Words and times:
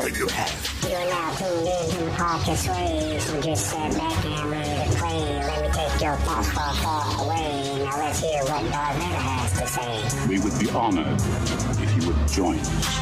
know 0.00 0.06
you 0.08 0.26
have. 0.28 0.84
You 0.88 0.94
are 0.94 1.06
now 1.06 1.34
tuned 1.34 1.68
in 1.68 1.90
to 1.90 2.04
the 2.04 2.10
podcast 2.10 2.64
Sway, 2.64 3.42
just 3.42 3.66
sit 3.66 3.98
back 3.98 4.24
and 4.24 4.50
ready 4.50 4.90
to 4.90 4.96
play. 4.96 5.20
Let 5.38 5.62
me 5.62 5.68
take 5.68 6.00
your 6.00 6.16
thoughts 6.16 6.50
far, 6.50 6.74
far 6.74 7.24
away. 7.24 7.84
Now 7.84 7.98
let's 7.98 8.20
hear 8.20 8.42
what 8.42 8.70
Darth 8.70 8.96
Vader 8.96 9.14
has 9.14 9.52
to 9.60 9.66
say. 9.66 10.28
We 10.28 10.40
would 10.40 10.58
be 10.58 10.70
honored 10.70 11.20
if 11.80 11.96
you 11.96 12.08
would 12.08 12.28
join 12.28 12.58
us. 12.58 12.94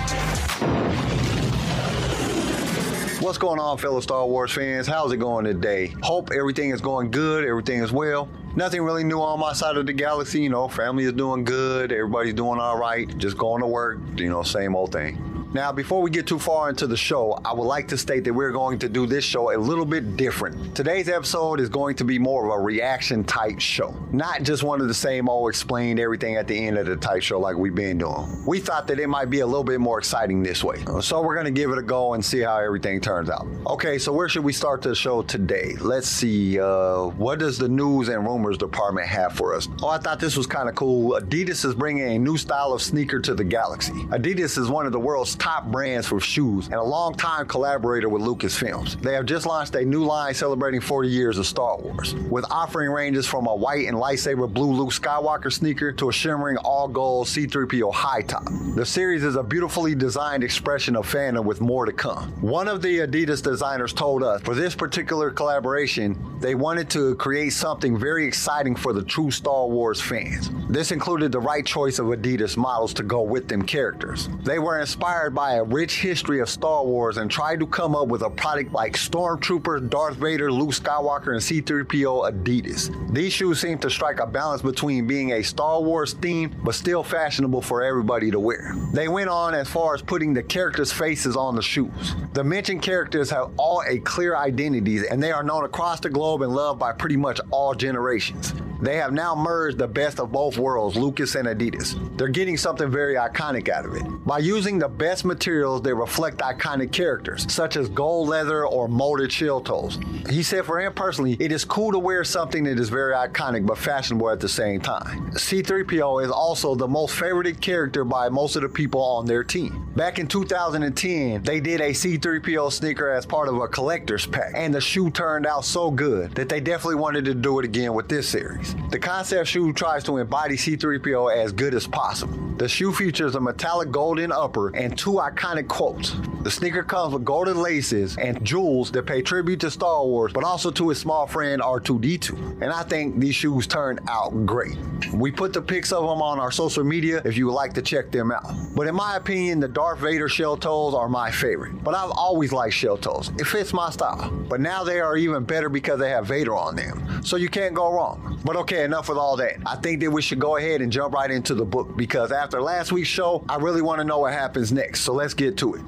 What's 3.22 3.38
going 3.38 3.60
on, 3.60 3.78
fellow 3.78 4.00
Star 4.00 4.26
Wars 4.26 4.52
fans? 4.52 4.86
How's 4.86 5.12
it 5.12 5.18
going 5.18 5.44
today? 5.44 5.94
Hope 6.02 6.30
everything 6.32 6.70
is 6.70 6.80
going 6.80 7.10
good, 7.10 7.44
everything 7.44 7.82
is 7.82 7.92
well. 7.92 8.28
Nothing 8.56 8.82
really 8.82 9.04
new 9.04 9.20
on 9.20 9.40
my 9.40 9.52
side 9.54 9.76
of 9.76 9.86
the 9.86 9.92
galaxy, 9.92 10.42
you 10.42 10.50
know, 10.50 10.68
family 10.68 11.04
is 11.04 11.12
doing 11.12 11.44
good, 11.44 11.92
everybody's 11.92 12.34
doing 12.34 12.58
all 12.58 12.76
right, 12.76 13.16
just 13.16 13.38
going 13.38 13.62
to 13.62 13.66
work, 13.66 13.98
you 14.16 14.28
know, 14.28 14.42
same 14.42 14.76
old 14.76 14.92
thing. 14.92 15.31
Now, 15.54 15.70
before 15.70 16.00
we 16.00 16.10
get 16.10 16.26
too 16.26 16.38
far 16.38 16.70
into 16.70 16.86
the 16.86 16.96
show, 16.96 17.38
I 17.44 17.52
would 17.52 17.66
like 17.66 17.86
to 17.88 17.98
state 17.98 18.24
that 18.24 18.32
we're 18.32 18.52
going 18.52 18.78
to 18.78 18.88
do 18.88 19.06
this 19.06 19.22
show 19.22 19.54
a 19.54 19.58
little 19.58 19.84
bit 19.84 20.16
different. 20.16 20.74
Today's 20.74 21.10
episode 21.10 21.60
is 21.60 21.68
going 21.68 21.94
to 21.96 22.04
be 22.04 22.18
more 22.18 22.46
of 22.46 22.58
a 22.58 22.58
reaction 22.58 23.22
type 23.24 23.60
show, 23.60 23.94
not 24.12 24.44
just 24.44 24.62
one 24.62 24.80
of 24.80 24.88
the 24.88 24.94
same 24.94 25.28
old 25.28 25.50
explained 25.50 26.00
everything 26.00 26.36
at 26.36 26.48
the 26.48 26.56
end 26.56 26.78
of 26.78 26.86
the 26.86 26.96
type 26.96 27.20
show 27.20 27.38
like 27.38 27.54
we've 27.54 27.74
been 27.74 27.98
doing. 27.98 28.26
We 28.46 28.60
thought 28.60 28.86
that 28.86 28.98
it 28.98 29.08
might 29.08 29.28
be 29.28 29.40
a 29.40 29.46
little 29.46 29.62
bit 29.62 29.78
more 29.78 29.98
exciting 29.98 30.42
this 30.42 30.64
way. 30.64 30.82
So 31.02 31.20
we're 31.20 31.34
going 31.34 31.44
to 31.44 31.50
give 31.50 31.70
it 31.70 31.76
a 31.76 31.82
go 31.82 32.14
and 32.14 32.24
see 32.24 32.40
how 32.40 32.56
everything 32.56 32.98
turns 33.02 33.28
out. 33.28 33.46
Okay, 33.66 33.98
so 33.98 34.10
where 34.10 34.30
should 34.30 34.44
we 34.44 34.54
start 34.54 34.80
the 34.80 34.94
show 34.94 35.20
today? 35.20 35.74
Let's 35.80 36.08
see. 36.08 36.58
Uh, 36.60 37.08
what 37.08 37.38
does 37.38 37.58
the 37.58 37.68
news 37.68 38.08
and 38.08 38.24
rumors 38.24 38.56
department 38.56 39.06
have 39.06 39.34
for 39.34 39.54
us? 39.54 39.68
Oh, 39.82 39.88
I 39.88 39.98
thought 39.98 40.18
this 40.18 40.34
was 40.34 40.46
kind 40.46 40.70
of 40.70 40.76
cool. 40.76 41.20
Adidas 41.20 41.66
is 41.66 41.74
bringing 41.74 42.08
a 42.08 42.18
new 42.18 42.38
style 42.38 42.72
of 42.72 42.80
sneaker 42.80 43.20
to 43.20 43.34
the 43.34 43.44
galaxy. 43.44 43.92
Adidas 44.12 44.56
is 44.56 44.70
one 44.70 44.86
of 44.86 44.92
the 44.92 45.00
world's 45.00 45.36
top 45.42 45.66
brands 45.66 46.06
for 46.06 46.20
shoes 46.20 46.66
and 46.66 46.76
a 46.76 46.82
long-time 46.82 47.44
collaborator 47.48 48.08
with 48.08 48.22
Lucasfilms. 48.22 49.02
They 49.02 49.14
have 49.14 49.26
just 49.26 49.44
launched 49.44 49.74
a 49.74 49.84
new 49.84 50.04
line 50.04 50.34
celebrating 50.34 50.80
40 50.80 51.08
years 51.08 51.36
of 51.36 51.48
Star 51.48 51.78
Wars, 51.78 52.14
with 52.14 52.44
offering 52.48 52.92
ranges 52.92 53.26
from 53.26 53.48
a 53.48 53.56
white 53.56 53.88
and 53.88 53.96
lightsaber 53.96 54.48
blue 54.48 54.72
Luke 54.72 54.90
Skywalker 54.90 55.52
sneaker 55.52 55.90
to 55.94 56.10
a 56.10 56.12
shimmering 56.12 56.58
all-gold 56.58 57.26
C-3PO 57.26 57.92
high 57.92 58.22
top. 58.22 58.44
The 58.76 58.86
series 58.86 59.24
is 59.24 59.34
a 59.34 59.42
beautifully 59.42 59.96
designed 59.96 60.44
expression 60.44 60.94
of 60.94 61.10
fandom 61.10 61.44
with 61.44 61.60
more 61.60 61.86
to 61.86 61.92
come. 61.92 62.30
One 62.40 62.68
of 62.68 62.80
the 62.80 63.00
Adidas 63.00 63.42
designers 63.42 63.92
told 63.92 64.22
us 64.22 64.42
for 64.42 64.54
this 64.54 64.76
particular 64.76 65.32
collaboration, 65.32 66.16
they 66.38 66.54
wanted 66.54 66.88
to 66.90 67.16
create 67.16 67.50
something 67.50 67.98
very 67.98 68.28
exciting 68.28 68.76
for 68.76 68.92
the 68.92 69.02
true 69.02 69.32
Star 69.32 69.66
Wars 69.66 70.00
fans. 70.00 70.50
This 70.70 70.92
included 70.92 71.32
the 71.32 71.40
right 71.40 71.66
choice 71.66 71.98
of 71.98 72.06
Adidas 72.06 72.56
models 72.56 72.94
to 72.94 73.02
go 73.02 73.22
with 73.22 73.48
them 73.48 73.62
characters. 73.62 74.28
They 74.44 74.60
were 74.60 74.78
inspired 74.78 75.31
by 75.34 75.54
a 75.54 75.64
rich 75.64 76.00
history 76.00 76.40
of 76.40 76.48
Star 76.48 76.84
Wars 76.84 77.16
and 77.16 77.30
tried 77.30 77.60
to 77.60 77.66
come 77.66 77.94
up 77.94 78.08
with 78.08 78.22
a 78.22 78.30
product 78.30 78.72
like 78.72 78.94
Stormtrooper, 78.94 79.88
Darth 79.88 80.16
Vader, 80.16 80.50
Luke 80.50 80.70
Skywalker, 80.70 81.32
and 81.32 81.40
C3PO 81.40 82.30
Adidas. 82.30 83.12
These 83.12 83.32
shoes 83.32 83.60
seem 83.60 83.78
to 83.78 83.90
strike 83.90 84.20
a 84.20 84.26
balance 84.26 84.62
between 84.62 85.06
being 85.06 85.32
a 85.32 85.42
Star 85.42 85.80
Wars 85.80 86.14
theme 86.14 86.54
but 86.64 86.74
still 86.74 87.02
fashionable 87.02 87.62
for 87.62 87.82
everybody 87.82 88.30
to 88.30 88.38
wear. 88.38 88.74
They 88.92 89.08
went 89.08 89.30
on 89.30 89.54
as 89.54 89.68
far 89.68 89.94
as 89.94 90.02
putting 90.02 90.34
the 90.34 90.42
characters' 90.42 90.92
faces 90.92 91.36
on 91.36 91.56
the 91.56 91.62
shoes. 91.62 92.14
The 92.32 92.44
mentioned 92.44 92.82
characters 92.82 93.30
have 93.30 93.50
all 93.56 93.82
a 93.86 93.98
clear 93.98 94.36
identity 94.36 95.06
and 95.08 95.22
they 95.22 95.32
are 95.32 95.42
known 95.42 95.64
across 95.64 96.00
the 96.00 96.10
globe 96.10 96.42
and 96.42 96.52
loved 96.54 96.78
by 96.78 96.92
pretty 96.92 97.16
much 97.16 97.40
all 97.50 97.74
generations. 97.74 98.54
They 98.82 98.96
have 98.96 99.12
now 99.12 99.36
merged 99.36 99.78
the 99.78 99.86
best 99.86 100.18
of 100.18 100.32
both 100.32 100.58
worlds, 100.58 100.96
Lucas 100.96 101.36
and 101.36 101.46
Adidas. 101.46 101.96
They're 102.18 102.26
getting 102.26 102.56
something 102.56 102.90
very 102.90 103.14
iconic 103.14 103.68
out 103.68 103.84
of 103.84 103.94
it. 103.94 104.02
By 104.26 104.40
using 104.40 104.76
the 104.80 104.88
best 104.88 105.24
materials, 105.24 105.82
they 105.82 105.92
reflect 105.92 106.38
iconic 106.38 106.90
characters, 106.90 107.46
such 107.48 107.76
as 107.76 107.88
gold 107.88 108.28
leather 108.28 108.66
or 108.66 108.88
molded 108.88 109.30
shell 109.30 109.60
toes. 109.60 110.00
He 110.28 110.42
said 110.42 110.64
for 110.64 110.80
him 110.80 110.92
personally, 110.94 111.36
it 111.38 111.52
is 111.52 111.64
cool 111.64 111.92
to 111.92 111.98
wear 112.00 112.24
something 112.24 112.64
that 112.64 112.80
is 112.80 112.88
very 112.88 113.14
iconic 113.14 113.64
but 113.64 113.78
fashionable 113.78 114.28
at 114.28 114.40
the 114.40 114.48
same 114.48 114.80
time. 114.80 115.30
C3PO 115.30 116.24
is 116.24 116.32
also 116.32 116.74
the 116.74 116.88
most 116.88 117.14
favorited 117.16 117.60
character 117.60 118.04
by 118.04 118.28
most 118.28 118.56
of 118.56 118.62
the 118.62 118.68
people 118.68 119.00
on 119.00 119.26
their 119.26 119.44
team. 119.44 119.92
Back 119.94 120.18
in 120.18 120.26
2010, 120.26 121.42
they 121.42 121.60
did 121.60 121.80
a 121.80 121.90
C3PO 121.90 122.72
sneaker 122.72 123.10
as 123.10 123.26
part 123.26 123.48
of 123.48 123.60
a 123.60 123.68
collector's 123.68 124.26
pack, 124.26 124.52
and 124.56 124.74
the 124.74 124.80
shoe 124.80 125.08
turned 125.10 125.46
out 125.46 125.64
so 125.64 125.88
good 125.88 126.34
that 126.34 126.48
they 126.48 126.60
definitely 126.60 126.96
wanted 126.96 127.24
to 127.26 127.34
do 127.34 127.60
it 127.60 127.64
again 127.64 127.94
with 127.94 128.08
this 128.08 128.28
series. 128.28 128.71
The 128.90 128.98
concept 128.98 129.48
shoe 129.48 129.72
tries 129.72 130.04
to 130.04 130.18
embody 130.18 130.56
C3PO 130.56 131.34
as 131.34 131.52
good 131.52 131.74
as 131.74 131.86
possible. 131.86 132.51
The 132.62 132.68
shoe 132.68 132.92
features 132.92 133.34
a 133.34 133.40
metallic 133.40 133.90
golden 133.90 134.30
upper 134.30 134.68
and 134.76 134.96
two 134.96 135.14
iconic 135.14 135.66
quotes. 135.66 136.14
The 136.42 136.50
sneaker 136.50 136.84
comes 136.84 137.12
with 137.12 137.24
golden 137.24 137.60
laces 137.60 138.16
and 138.18 138.44
jewels 138.44 138.92
that 138.92 139.04
pay 139.04 139.20
tribute 139.20 139.58
to 139.62 139.70
Star 139.72 140.04
Wars, 140.04 140.32
but 140.32 140.44
also 140.44 140.70
to 140.70 140.90
his 140.90 140.98
small 140.98 141.26
friend 141.26 141.60
R2D2. 141.60 142.62
And 142.62 142.70
I 142.70 142.84
think 142.84 143.18
these 143.18 143.34
shoes 143.34 143.66
turned 143.66 143.98
out 144.08 144.46
great. 144.46 144.76
We 145.12 145.32
put 145.32 145.52
the 145.52 145.60
pics 145.60 145.90
of 145.90 146.04
them 146.04 146.22
on 146.22 146.38
our 146.38 146.52
social 146.52 146.84
media 146.84 147.20
if 147.24 147.36
you 147.36 147.46
would 147.46 147.54
like 147.54 147.72
to 147.72 147.82
check 147.82 148.12
them 148.12 148.30
out. 148.30 148.54
But 148.76 148.86
in 148.86 148.94
my 148.94 149.16
opinion, 149.16 149.58
the 149.58 149.66
Darth 149.66 149.98
Vader 149.98 150.28
shell 150.28 150.56
toes 150.56 150.94
are 150.94 151.08
my 151.08 151.32
favorite. 151.32 151.82
But 151.82 151.96
I've 151.96 152.12
always 152.12 152.52
liked 152.52 152.74
shell 152.74 152.96
toes. 152.96 153.32
It 153.40 153.46
fits 153.48 153.72
my 153.72 153.90
style. 153.90 154.30
But 154.48 154.60
now 154.60 154.84
they 154.84 155.00
are 155.00 155.16
even 155.16 155.42
better 155.42 155.68
because 155.68 155.98
they 155.98 156.10
have 156.10 156.26
Vader 156.26 156.54
on 156.54 156.76
them. 156.76 157.24
So 157.24 157.34
you 157.34 157.48
can't 157.48 157.74
go 157.74 157.92
wrong. 157.92 158.40
But 158.44 158.56
okay, 158.56 158.84
enough 158.84 159.08
with 159.08 159.18
all 159.18 159.36
that. 159.36 159.56
I 159.66 159.76
think 159.76 160.00
that 160.00 160.10
we 160.10 160.22
should 160.22 160.40
go 160.40 160.56
ahead 160.56 160.80
and 160.80 160.90
jump 160.90 161.14
right 161.14 161.30
into 161.30 161.54
the 161.54 161.64
book 161.64 161.96
because 161.96 162.32
after 162.32 162.51
last 162.60 162.92
week's 162.92 163.08
show, 163.08 163.44
I 163.48 163.56
really 163.56 163.82
want 163.82 164.00
to 164.00 164.04
know 164.04 164.18
what 164.18 164.32
happens 164.32 164.72
next. 164.72 165.00
So 165.00 165.12
let's 165.12 165.34
get 165.34 165.56
to 165.58 165.74
it. 165.74 165.82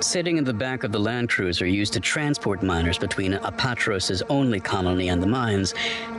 Sitting 0.00 0.38
in 0.38 0.44
the 0.44 0.54
back 0.54 0.82
of 0.82 0.92
the 0.92 0.98
Land 0.98 1.28
Cruiser 1.28 1.66
used 1.66 1.92
to 1.92 2.00
transport 2.00 2.62
miners 2.62 2.96
between 2.96 3.32
Apatros' 3.32 4.22
only 4.30 4.58
colony 4.58 5.08
and 5.08 5.22
the 5.22 5.26
mines, 5.26 5.74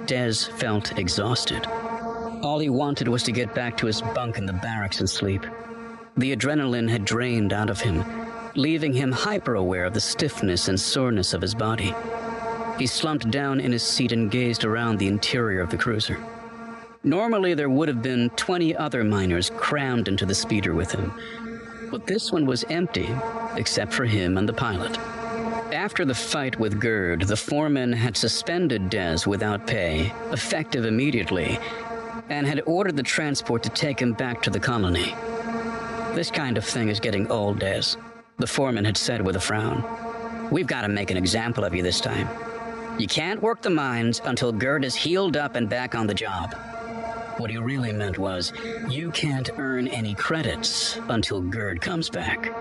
Des 0.05 0.33
felt 0.33 0.97
exhausted. 0.99 1.65
All 2.43 2.59
he 2.59 2.69
wanted 2.69 3.07
was 3.07 3.23
to 3.23 3.31
get 3.31 3.55
back 3.55 3.77
to 3.77 3.87
his 3.87 4.01
bunk 4.01 4.37
in 4.37 4.45
the 4.45 4.53
barracks 4.53 4.99
and 4.99 5.09
sleep. 5.09 5.45
The 6.17 6.35
adrenaline 6.35 6.89
had 6.89 7.05
drained 7.05 7.53
out 7.53 7.69
of 7.69 7.81
him, 7.81 8.03
leaving 8.55 8.93
him 8.93 9.11
hyper 9.11 9.55
aware 9.55 9.85
of 9.85 9.93
the 9.93 10.01
stiffness 10.01 10.67
and 10.67 10.79
soreness 10.79 11.33
of 11.33 11.41
his 11.41 11.55
body. 11.55 11.95
He 12.77 12.87
slumped 12.87 13.31
down 13.31 13.59
in 13.59 13.71
his 13.71 13.83
seat 13.83 14.11
and 14.11 14.29
gazed 14.29 14.63
around 14.63 14.97
the 14.97 15.07
interior 15.07 15.61
of 15.61 15.69
the 15.69 15.77
cruiser. 15.77 16.23
Normally, 17.03 17.55
there 17.55 17.69
would 17.69 17.87
have 17.87 18.03
been 18.03 18.29
20 18.31 18.75
other 18.75 19.03
miners 19.03 19.49
crammed 19.49 20.07
into 20.07 20.23
the 20.23 20.35
speeder 20.35 20.75
with 20.75 20.91
him, 20.91 21.11
but 21.89 22.05
this 22.05 22.31
one 22.31 22.45
was 22.45 22.63
empty, 22.69 23.09
except 23.55 23.91
for 23.91 24.05
him 24.05 24.37
and 24.37 24.47
the 24.47 24.53
pilot. 24.53 24.99
After 25.73 26.05
the 26.05 26.13
fight 26.13 26.59
with 26.59 26.79
Gerd, 26.79 27.23
the 27.23 27.35
foreman 27.35 27.91
had 27.91 28.15
suspended 28.15 28.91
Des 28.91 29.19
without 29.25 29.65
pay, 29.65 30.13
effective 30.31 30.85
immediately, 30.85 31.57
and 32.29 32.45
had 32.45 32.61
ordered 32.67 32.97
the 32.97 33.03
transport 33.03 33.63
to 33.63 33.69
take 33.69 33.99
him 33.99 34.13
back 34.13 34.43
to 34.43 34.51
the 34.51 34.59
colony. 34.59 35.15
This 36.13 36.29
kind 36.29 36.55
of 36.55 36.65
thing 36.65 36.89
is 36.89 36.99
getting 36.99 37.31
old, 37.31 37.57
Des, 37.57 37.95
the 38.37 38.45
foreman 38.45 38.85
had 38.85 38.97
said 38.97 39.25
with 39.25 39.37
a 39.37 39.39
frown. 39.39 39.83
We've 40.51 40.67
got 40.67 40.81
to 40.81 40.87
make 40.87 41.09
an 41.09 41.17
example 41.17 41.63
of 41.63 41.73
you 41.73 41.81
this 41.81 41.99
time. 41.99 42.29
You 42.99 43.07
can't 43.07 43.41
work 43.41 43.63
the 43.63 43.71
mines 43.71 44.21
until 44.23 44.51
Gerd 44.51 44.85
is 44.85 44.93
healed 44.93 45.35
up 45.35 45.55
and 45.55 45.67
back 45.67 45.95
on 45.95 46.05
the 46.05 46.13
job. 46.13 46.53
What 47.37 47.49
he 47.49 47.57
really 47.57 47.91
meant 47.91 48.17
was, 48.17 48.53
you 48.89 49.11
can't 49.11 49.49
earn 49.57 49.87
any 49.87 50.13
credits 50.13 50.99
until 51.09 51.41
Gerd 51.41 51.81
comes 51.81 52.09
back. 52.09 52.53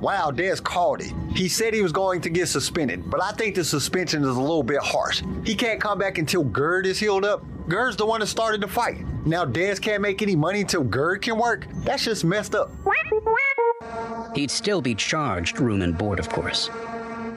Wow, 0.00 0.30
Des 0.30 0.56
called 0.56 1.00
it. 1.00 1.12
He 1.34 1.48
said 1.48 1.74
he 1.74 1.82
was 1.82 1.92
going 1.92 2.20
to 2.22 2.30
get 2.30 2.48
suspended, 2.48 3.08
but 3.10 3.22
I 3.22 3.32
think 3.32 3.54
the 3.54 3.64
suspension 3.64 4.22
is 4.22 4.36
a 4.36 4.40
little 4.40 4.62
bit 4.62 4.80
harsh. 4.80 5.22
He 5.44 5.54
can't 5.54 5.80
come 5.80 5.98
back 5.98 6.18
until 6.18 6.44
Gerd 6.44 6.86
is 6.86 6.98
healed 6.98 7.24
up. 7.24 7.44
Gerd's 7.68 7.96
the 7.96 8.06
one 8.06 8.20
that 8.20 8.26
started 8.26 8.60
the 8.60 8.68
fight. 8.68 8.98
Now 9.26 9.44
Des 9.44 9.76
can't 9.76 10.02
make 10.02 10.22
any 10.22 10.36
money 10.36 10.60
until 10.60 10.84
Gerd 10.84 11.22
can 11.22 11.38
work? 11.38 11.66
That's 11.84 12.04
just 12.04 12.24
messed 12.24 12.54
up. 12.54 12.70
He'd 14.34 14.50
still 14.50 14.80
be 14.80 14.94
charged 14.94 15.60
room 15.60 15.82
and 15.82 15.96
board, 15.96 16.18
of 16.18 16.28
course. 16.28 16.70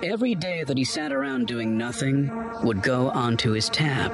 Every 0.03 0.35
day 0.35 0.63
that 0.63 0.77
he 0.77 0.83
sat 0.83 1.11
around 1.11 1.47
doing 1.47 1.77
nothing 1.77 2.31
would 2.63 2.81
go 2.81 3.09
onto 3.09 3.51
his 3.51 3.69
tab, 3.69 4.13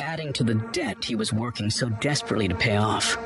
adding 0.00 0.32
to 0.34 0.44
the 0.44 0.54
debt 0.72 1.04
he 1.04 1.14
was 1.14 1.32
working 1.32 1.70
so 1.70 1.88
desperately 1.88 2.48
to 2.48 2.54
pay 2.54 2.76
off. 2.76 3.16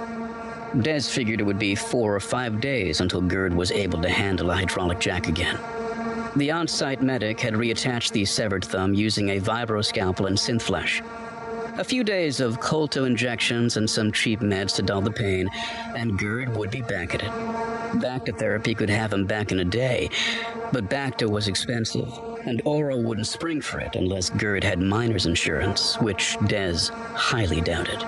Des 0.83 1.03
figured 1.03 1.41
it 1.41 1.45
would 1.45 1.59
be 1.59 1.75
four 1.75 2.15
or 2.15 2.21
five 2.21 2.61
days 2.61 3.01
until 3.01 3.21
Gerd 3.21 3.53
was 3.53 3.73
able 3.73 4.01
to 4.03 4.09
handle 4.09 4.51
a 4.51 4.55
hydraulic 4.55 5.01
jack 5.01 5.27
again. 5.27 5.59
The 6.37 6.53
on 6.53 6.69
site 6.69 7.03
medic 7.03 7.41
had 7.41 7.55
reattached 7.55 8.13
the 8.13 8.25
severed 8.25 8.65
thumb 8.65 8.95
using 8.95 9.31
a 9.31 9.41
vibroscalpel 9.41 10.27
and 10.27 10.37
synth 10.37 10.63
flesh. 10.63 11.03
A 11.77 11.85
few 11.85 12.05
days 12.05 12.41
of 12.41 12.61
kolto 12.61 13.05
injections 13.05 13.77
and 13.77 13.89
some 13.89 14.13
cheap 14.13 14.41
meds 14.41 14.77
to 14.77 14.83
dull 14.83 15.01
the 15.01 15.11
pain, 15.11 15.49
and 15.97 16.19
Gerd 16.19 16.55
would 16.57 16.71
be 16.71 16.83
back 16.83 17.15
at 17.15 17.23
it. 17.23 17.31
Bacta 18.01 18.39
therapy 18.39 18.75
could 18.75 18.91
have 18.91 19.13
him 19.13 19.25
back 19.25 19.51
in 19.51 19.59
a 19.61 19.65
day, 19.65 20.09
but 20.73 20.89
Bacta 20.89 21.29
was 21.29 21.49
expensive, 21.49 22.09
and 22.45 22.63
Oro 22.65 22.97
wouldn't 22.97 23.27
spring 23.27 23.61
for 23.61 23.81
it 23.81 23.97
unless 23.97 24.31
Gerd 24.31 24.65
had 24.65 24.79
miner's 24.79 25.27
insurance, 25.27 25.97
which 26.01 26.37
Des 26.47 26.91
highly 27.15 27.61
doubted. 27.61 28.05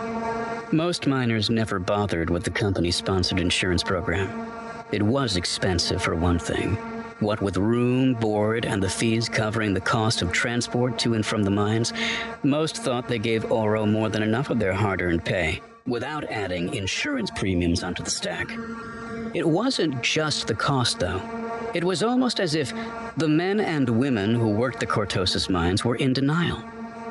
Most 0.73 1.06
miners 1.06 1.50
never 1.50 1.79
bothered 1.79 2.31
with 2.31 2.44
the 2.44 2.50
company 2.50 2.90
sponsored 2.90 3.40
insurance 3.40 3.82
program. 3.82 4.49
It 4.90 5.02
was 5.02 5.37
expensive, 5.37 6.02
for 6.02 6.14
one 6.14 6.38
thing. 6.38 6.76
What 7.20 7.40
with 7.40 7.56
room, 7.56 8.14
board, 8.14 8.64
and 8.64 8.82
the 8.82 8.88
fees 8.88 9.29
covering 9.29 9.75
the 9.75 9.81
cost 9.81 10.23
of 10.23 10.32
transport 10.32 10.99
to 11.00 11.14
and 11.14 11.25
from 11.25 11.44
the 11.44 11.50
mines, 11.50 11.93
most 12.43 12.78
thought 12.78 13.06
they 13.06 13.19
gave 13.19 13.52
Oro 13.52 13.87
more 13.87 14.08
than 14.08 14.23
enough 14.23 14.50
of 14.50 14.58
their 14.58 14.73
hard 14.73 15.00
earned 15.00 15.25
pay, 15.25 15.61
without 15.87 16.25
adding 16.25 16.75
insurance 16.75 17.31
premiums 17.31 17.85
onto 17.85 18.02
the 18.02 18.11
stack. 18.11 18.50
It 19.35 19.46
wasn't 19.46 20.02
just 20.02 20.46
the 20.46 20.55
cost, 20.55 20.99
though. 20.99 21.20
It 21.75 21.85
was 21.85 22.03
almost 22.03 22.39
as 22.39 22.55
if 22.55 22.73
the 23.17 23.29
men 23.29 23.59
and 23.59 23.89
women 23.89 24.35
who 24.35 24.51
worked 24.51 24.81
the 24.81 24.87
Cortosis 24.87 25.49
mines 25.49 25.85
were 25.85 25.97
in 25.97 26.13
denial, 26.13 26.63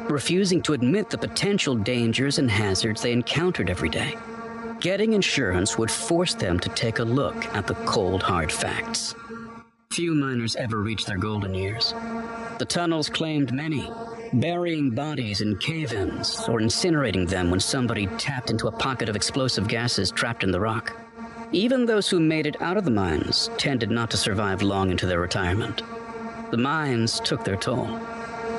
refusing 0.07 0.61
to 0.63 0.73
admit 0.73 1.09
the 1.09 1.17
potential 1.17 1.75
dangers 1.75 2.37
and 2.37 2.49
hazards 2.49 3.01
they 3.01 3.11
encountered 3.11 3.71
every 3.71 3.89
day. 3.89 4.15
Getting 4.79 5.13
insurance 5.13 5.77
would 5.77 5.89
force 5.89 6.35
them 6.35 6.59
to 6.59 6.69
take 6.69 6.99
a 6.99 7.03
look 7.03 7.45
at 7.55 7.65
the 7.65 7.73
cold, 7.85 8.21
hard 8.21 8.51
facts. 8.51 9.15
Few 9.91 10.13
miners 10.13 10.55
ever 10.55 10.77
reached 10.81 11.07
their 11.07 11.17
golden 11.17 11.53
years. 11.55 11.93
The 12.59 12.65
tunnels 12.65 13.09
claimed 13.09 13.51
many, 13.51 13.91
burying 14.33 14.91
bodies 14.91 15.41
in 15.41 15.57
cave 15.57 15.91
ins 15.91 16.47
or 16.47 16.59
incinerating 16.59 17.27
them 17.27 17.49
when 17.49 17.59
somebody 17.59 18.05
tapped 18.17 18.51
into 18.51 18.67
a 18.67 18.71
pocket 18.71 19.09
of 19.09 19.15
explosive 19.15 19.67
gases 19.67 20.11
trapped 20.11 20.43
in 20.43 20.51
the 20.51 20.59
rock. 20.59 20.95
Even 21.53 21.85
those 21.85 22.09
who 22.09 22.19
made 22.19 22.45
it 22.45 22.61
out 22.61 22.77
of 22.77 22.85
the 22.85 22.91
mines 22.91 23.49
tended 23.57 23.91
not 23.91 24.09
to 24.11 24.17
survive 24.17 24.61
long 24.61 24.89
into 24.89 25.05
their 25.05 25.19
retirement. 25.19 25.81
The 26.49 26.57
mines 26.57 27.19
took 27.19 27.43
their 27.43 27.57
toll. 27.57 27.99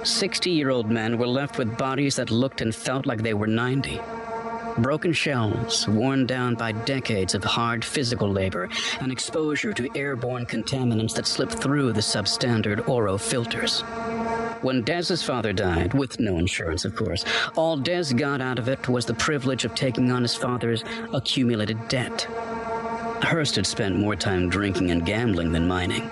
60 0.05 0.51
year 0.51 0.71
old 0.71 0.91
men 0.91 1.17
were 1.17 1.27
left 1.27 1.57
with 1.57 1.79
bodies 1.79 2.17
that 2.17 2.31
looked 2.31 2.61
and 2.61 2.75
felt 2.75 3.07
like 3.07 3.23
they 3.23 3.35
were 3.35 3.47
90 3.47 4.01
broken 4.79 5.13
shells 5.13 5.87
worn 5.89 6.27
down 6.27 6.55
by 6.55 6.73
decades 6.73 7.35
of 7.35 7.45
hard 7.45 7.85
physical 7.85 8.31
labor 8.31 8.69
and 9.01 9.13
exposure 9.13 9.73
to 9.73 9.89
airborne 9.95 10.47
contaminants 10.47 11.15
that 11.15 11.27
slipped 11.27 11.55
through 11.55 11.93
the 11.93 12.01
substandard 12.01 12.89
Oro 12.89 13.19
filters. 13.19 13.83
When 14.63 14.83
Des's 14.83 15.23
father 15.23 15.53
died, 15.53 15.93
with 15.93 16.21
no 16.21 16.39
insurance, 16.39 16.85
of 16.85 16.95
course, 16.95 17.25
all 17.57 17.77
Des 17.77 18.15
got 18.15 18.41
out 18.41 18.59
of 18.59 18.69
it 18.69 18.89
was 18.89 19.07
the 19.07 19.15
privilege 19.15 19.65
of 19.65 19.75
taking 19.75 20.11
on 20.11 20.23
his 20.23 20.35
father's 20.35 20.85
accumulated 21.13 21.89
debt. 21.89 22.27
Hurst 23.23 23.57
had 23.57 23.67
spent 23.67 23.97
more 23.97 24.17
time 24.17 24.49
drinking 24.49 24.91
and 24.91 25.07
gambling 25.07 25.53
than 25.53 25.69
mining. 25.69 26.11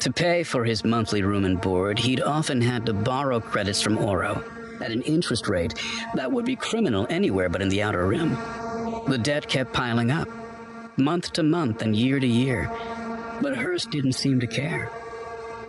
To 0.00 0.12
pay 0.12 0.44
for 0.44 0.64
his 0.64 0.84
monthly 0.84 1.22
room 1.22 1.44
and 1.44 1.60
board, 1.60 1.98
he'd 1.98 2.20
often 2.20 2.60
had 2.60 2.86
to 2.86 2.92
borrow 2.92 3.40
credits 3.40 3.82
from 3.82 3.98
Oro 3.98 4.44
at 4.80 4.92
an 4.92 5.02
interest 5.02 5.48
rate 5.48 5.74
that 6.14 6.30
would 6.30 6.44
be 6.44 6.56
criminal 6.56 7.06
anywhere 7.10 7.48
but 7.48 7.62
in 7.62 7.68
the 7.68 7.82
Outer 7.82 8.06
Rim. 8.06 8.36
The 9.08 9.18
debt 9.18 9.48
kept 9.48 9.72
piling 9.72 10.10
up, 10.10 10.28
month 10.96 11.32
to 11.34 11.42
month 11.42 11.82
and 11.82 11.96
year 11.96 12.20
to 12.20 12.26
year, 12.26 12.70
but 13.42 13.56
Hurst 13.56 13.90
didn't 13.90 14.12
seem 14.12 14.38
to 14.40 14.46
care. 14.46 14.90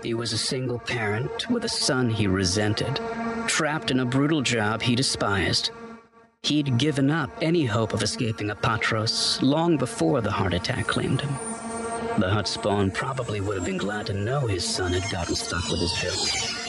He 0.04 0.13
was 0.13 0.31
a 0.31 0.38
single 0.38 0.80
parent 0.80 1.50
with 1.50 1.65
a 1.65 1.69
son 1.69 2.10
he 2.10 2.27
resented, 2.27 3.00
trapped 3.48 3.92
in 3.92 4.00
a 4.00 4.06
brutal 4.06 4.42
job 4.42 4.83
he 4.83 4.95
despised. 4.95 5.72
He'd 6.44 6.77
given 6.77 7.12
up 7.12 7.30
any 7.41 7.65
hope 7.65 7.94
of 7.94 8.01
escaping 8.01 8.47
Apatros 8.50 9.41
long 9.41 9.77
before 9.77 10.21
the 10.21 10.31
heart 10.31 10.53
attack 10.53 10.88
claimed 10.88 11.21
him. 11.21 11.33
The 12.18 12.30
Hutt 12.30 12.47
spawn 12.47 12.91
probably 12.91 13.41
would 13.41 13.57
have 13.57 13.65
been 13.65 13.77
glad 13.77 14.07
to 14.07 14.13
know 14.13 14.47
his 14.47 14.65
son 14.65 14.94
had 14.94 15.12
gotten 15.12 15.36
stuck 15.36 15.69
with 15.69 15.80
his 15.81 15.94
villain. 15.97 16.65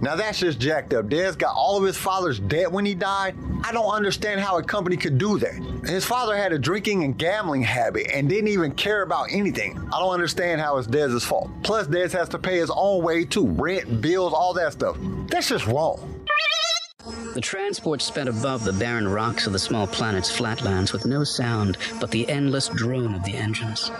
Now 0.00 0.14
that's 0.14 0.38
just 0.38 0.60
jacked 0.60 0.92
up. 0.94 1.08
Des 1.08 1.32
got 1.32 1.54
all 1.54 1.76
of 1.76 1.84
his 1.84 1.96
father's 1.96 2.38
debt 2.40 2.70
when 2.70 2.84
he 2.84 2.94
died. 2.94 3.36
I 3.64 3.72
don't 3.72 3.90
understand 3.90 4.40
how 4.40 4.58
a 4.58 4.62
company 4.62 4.96
could 4.96 5.18
do 5.18 5.38
that. 5.38 5.54
His 5.84 6.04
father 6.04 6.36
had 6.36 6.52
a 6.52 6.58
drinking 6.58 7.02
and 7.04 7.18
gambling 7.18 7.62
habit 7.62 8.10
and 8.12 8.28
didn't 8.28 8.48
even 8.48 8.72
care 8.72 9.02
about 9.02 9.28
anything. 9.32 9.78
I 9.92 9.98
don't 9.98 10.14
understand 10.14 10.60
how 10.60 10.78
it's 10.78 10.86
Des's 10.86 11.24
fault. 11.24 11.50
Plus, 11.64 11.86
Des 11.86 12.10
has 12.10 12.28
to 12.30 12.38
pay 12.38 12.58
his 12.58 12.70
own 12.72 13.02
way 13.02 13.24
too 13.24 13.46
rent, 13.46 14.00
bills, 14.00 14.32
all 14.32 14.54
that 14.54 14.72
stuff. 14.72 14.96
That's 15.28 15.48
just 15.48 15.66
wrong. 15.66 16.17
The 17.34 17.40
transport 17.40 18.02
sped 18.02 18.28
above 18.28 18.64
the 18.64 18.72
barren 18.72 19.08
rocks 19.08 19.46
of 19.46 19.52
the 19.52 19.58
small 19.58 19.86
planet's 19.86 20.30
flatlands 20.30 20.92
with 20.92 21.06
no 21.06 21.24
sound 21.24 21.78
but 22.00 22.10
the 22.10 22.28
endless 22.28 22.68
drone 22.68 23.14
of 23.14 23.24
the 23.24 23.34
engines. 23.34 23.90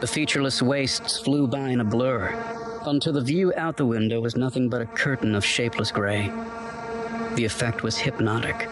The 0.00 0.06
featureless 0.06 0.62
wastes 0.62 1.18
flew 1.18 1.46
by 1.46 1.70
in 1.70 1.80
a 1.80 1.84
blur, 1.84 2.34
until 2.86 3.12
the 3.12 3.20
view 3.20 3.52
out 3.56 3.76
the 3.76 3.86
window 3.86 4.20
was 4.20 4.36
nothing 4.36 4.68
but 4.68 4.80
a 4.80 4.86
curtain 4.86 5.34
of 5.34 5.44
shapeless 5.44 5.90
gray. 5.90 6.30
The 7.34 7.44
effect 7.44 7.82
was 7.82 7.96
hypnotic. 7.96 8.68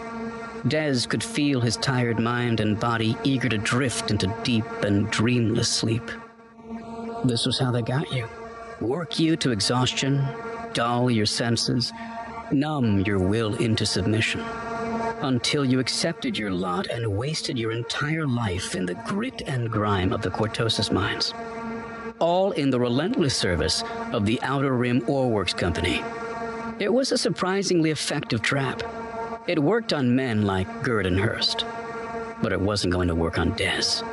Des 0.67 1.07
could 1.07 1.23
feel 1.23 1.61
his 1.61 1.77
tired 1.77 2.19
mind 2.19 2.59
and 2.59 2.79
body 2.79 3.15
eager 3.23 3.49
to 3.49 3.57
drift 3.57 4.11
into 4.11 4.33
deep 4.43 4.65
and 4.83 5.09
dreamless 5.11 5.69
sleep. 5.69 6.09
This 7.23 7.45
was 7.45 7.59
how 7.59 7.71
they 7.71 7.81
got 7.81 8.11
you. 8.11 8.27
Work 8.81 9.19
you 9.19 9.35
to 9.37 9.51
exhaustion, 9.51 10.25
dull 10.73 11.09
your 11.09 11.25
senses, 11.25 11.91
numb 12.51 13.01
your 13.01 13.19
will 13.19 13.55
into 13.55 13.85
submission, 13.85 14.41
until 15.21 15.65
you 15.65 15.79
accepted 15.79 16.37
your 16.37 16.51
lot 16.51 16.87
and 16.87 17.05
wasted 17.07 17.57
your 17.57 17.71
entire 17.71 18.27
life 18.27 18.75
in 18.75 18.85
the 18.85 18.95
grit 19.05 19.41
and 19.47 19.69
grime 19.69 20.13
of 20.13 20.21
the 20.21 20.31
Cortosis 20.31 20.91
mines 20.91 21.33
all 22.19 22.51
in 22.51 22.69
the 22.69 22.79
relentless 22.79 23.35
service 23.35 23.83
of 24.11 24.25
the 24.25 24.39
Outer 24.41 24.75
Rim 24.75 25.03
Ore 25.07 25.29
Works 25.29 25.53
Company. 25.53 26.01
It 26.79 26.91
was 26.91 27.11
a 27.11 27.17
surprisingly 27.17 27.91
effective 27.91 28.41
trap. 28.41 28.83
It 29.47 29.59
worked 29.59 29.93
on 29.93 30.15
men 30.15 30.43
like 30.43 30.83
Gerd 30.83 31.05
and 31.05 31.19
Hurst, 31.19 31.65
but 32.41 32.51
it 32.51 32.61
wasn't 32.61 32.93
going 32.93 33.07
to 33.07 33.15
work 33.15 33.37
on 33.37 33.55
Des. 33.55 34.03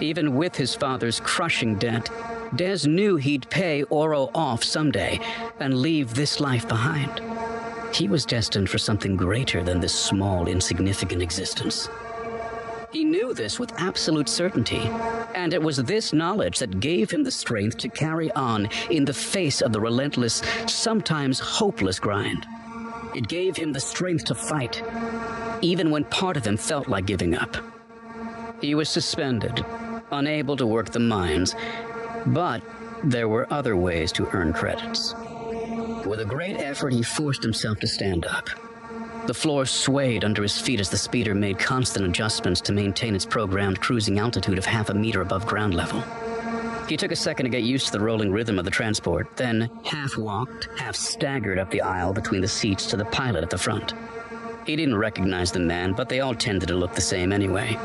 Even 0.00 0.34
with 0.34 0.56
his 0.56 0.74
father's 0.74 1.20
crushing 1.20 1.76
debt, 1.76 2.10
Des 2.54 2.86
knew 2.86 3.16
he'd 3.16 3.48
pay 3.50 3.82
Oro 3.84 4.30
off 4.34 4.64
someday 4.64 5.20
and 5.60 5.80
leave 5.80 6.14
this 6.14 6.40
life 6.40 6.66
behind. 6.66 7.20
He 7.92 8.08
was 8.08 8.24
destined 8.24 8.70
for 8.70 8.78
something 8.78 9.16
greater 9.16 9.62
than 9.62 9.80
this 9.80 9.94
small, 9.94 10.46
insignificant 10.46 11.22
existence. 11.22 11.88
He 12.92 13.04
knew 13.04 13.34
this 13.34 13.58
with 13.58 13.72
absolute 13.78 14.28
certainty, 14.28 14.82
and 15.34 15.52
it 15.52 15.62
was 15.62 15.76
this 15.76 16.12
knowledge 16.12 16.58
that 16.58 16.80
gave 16.80 17.10
him 17.10 17.22
the 17.22 17.30
strength 17.30 17.78
to 17.78 17.88
carry 17.88 18.32
on 18.32 18.68
in 18.90 19.04
the 19.04 19.12
face 19.12 19.60
of 19.60 19.72
the 19.72 19.80
relentless, 19.80 20.42
sometimes 20.66 21.38
hopeless 21.38 22.00
grind. 22.00 22.46
It 23.14 23.28
gave 23.28 23.56
him 23.56 23.72
the 23.72 23.80
strength 23.80 24.24
to 24.26 24.34
fight, 24.34 24.82
even 25.62 25.90
when 25.90 26.04
part 26.04 26.36
of 26.36 26.44
him 26.44 26.56
felt 26.56 26.88
like 26.88 27.06
giving 27.06 27.36
up. 27.36 27.56
He 28.60 28.74
was 28.74 28.88
suspended, 28.88 29.64
unable 30.10 30.56
to 30.56 30.66
work 30.66 30.90
the 30.90 31.00
mines, 31.00 31.54
but 32.26 32.62
there 33.04 33.28
were 33.28 33.52
other 33.52 33.76
ways 33.76 34.12
to 34.12 34.28
earn 34.32 34.52
credits. 34.52 35.14
With 36.06 36.20
a 36.20 36.24
great 36.24 36.56
effort, 36.56 36.92
he 36.92 37.02
forced 37.02 37.42
himself 37.42 37.78
to 37.80 37.86
stand 37.86 38.26
up. 38.26 38.48
The 39.26 39.34
floor 39.34 39.66
swayed 39.66 40.24
under 40.24 40.42
his 40.42 40.60
feet 40.60 40.80
as 40.80 40.90
the 40.90 40.96
speeder 40.96 41.34
made 41.34 41.58
constant 41.58 42.06
adjustments 42.06 42.60
to 42.62 42.72
maintain 42.72 43.14
its 43.14 43.26
programmed 43.26 43.80
cruising 43.80 44.18
altitude 44.18 44.58
of 44.58 44.64
half 44.64 44.88
a 44.88 44.94
meter 44.94 45.20
above 45.20 45.46
ground 45.46 45.74
level. 45.74 46.02
He 46.88 46.96
took 46.96 47.12
a 47.12 47.16
second 47.16 47.44
to 47.44 47.50
get 47.50 47.62
used 47.62 47.86
to 47.86 47.92
the 47.92 48.00
rolling 48.00 48.32
rhythm 48.32 48.58
of 48.58 48.64
the 48.64 48.70
transport, 48.70 49.36
then 49.36 49.70
half 49.84 50.16
walked, 50.16 50.68
half 50.76 50.96
staggered 50.96 51.58
up 51.58 51.70
the 51.70 51.82
aisle 51.82 52.12
between 52.12 52.40
the 52.40 52.48
seats 52.48 52.86
to 52.86 52.96
the 52.96 53.04
pilot 53.04 53.44
at 53.44 53.50
the 53.50 53.58
front. 53.58 53.94
He 54.66 54.74
didn't 54.76 54.96
recognize 54.96 55.52
the 55.52 55.60
man, 55.60 55.92
but 55.92 56.08
they 56.08 56.20
all 56.20 56.34
tended 56.34 56.68
to 56.68 56.74
look 56.74 56.94
the 56.94 57.00
same 57.00 57.32
anyway. 57.32 57.78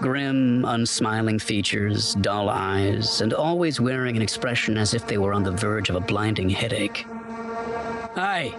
Grim, 0.00 0.64
unsmiling 0.64 1.38
features, 1.38 2.14
dull 2.16 2.48
eyes, 2.50 3.20
and 3.20 3.32
always 3.32 3.80
wearing 3.80 4.16
an 4.16 4.22
expression 4.22 4.76
as 4.76 4.94
if 4.94 5.06
they 5.06 5.16
were 5.16 5.32
on 5.32 5.44
the 5.44 5.52
verge 5.52 5.88
of 5.88 5.96
a 5.96 6.00
blinding 6.00 6.50
headache. 6.50 7.06
Hi, 8.14 8.52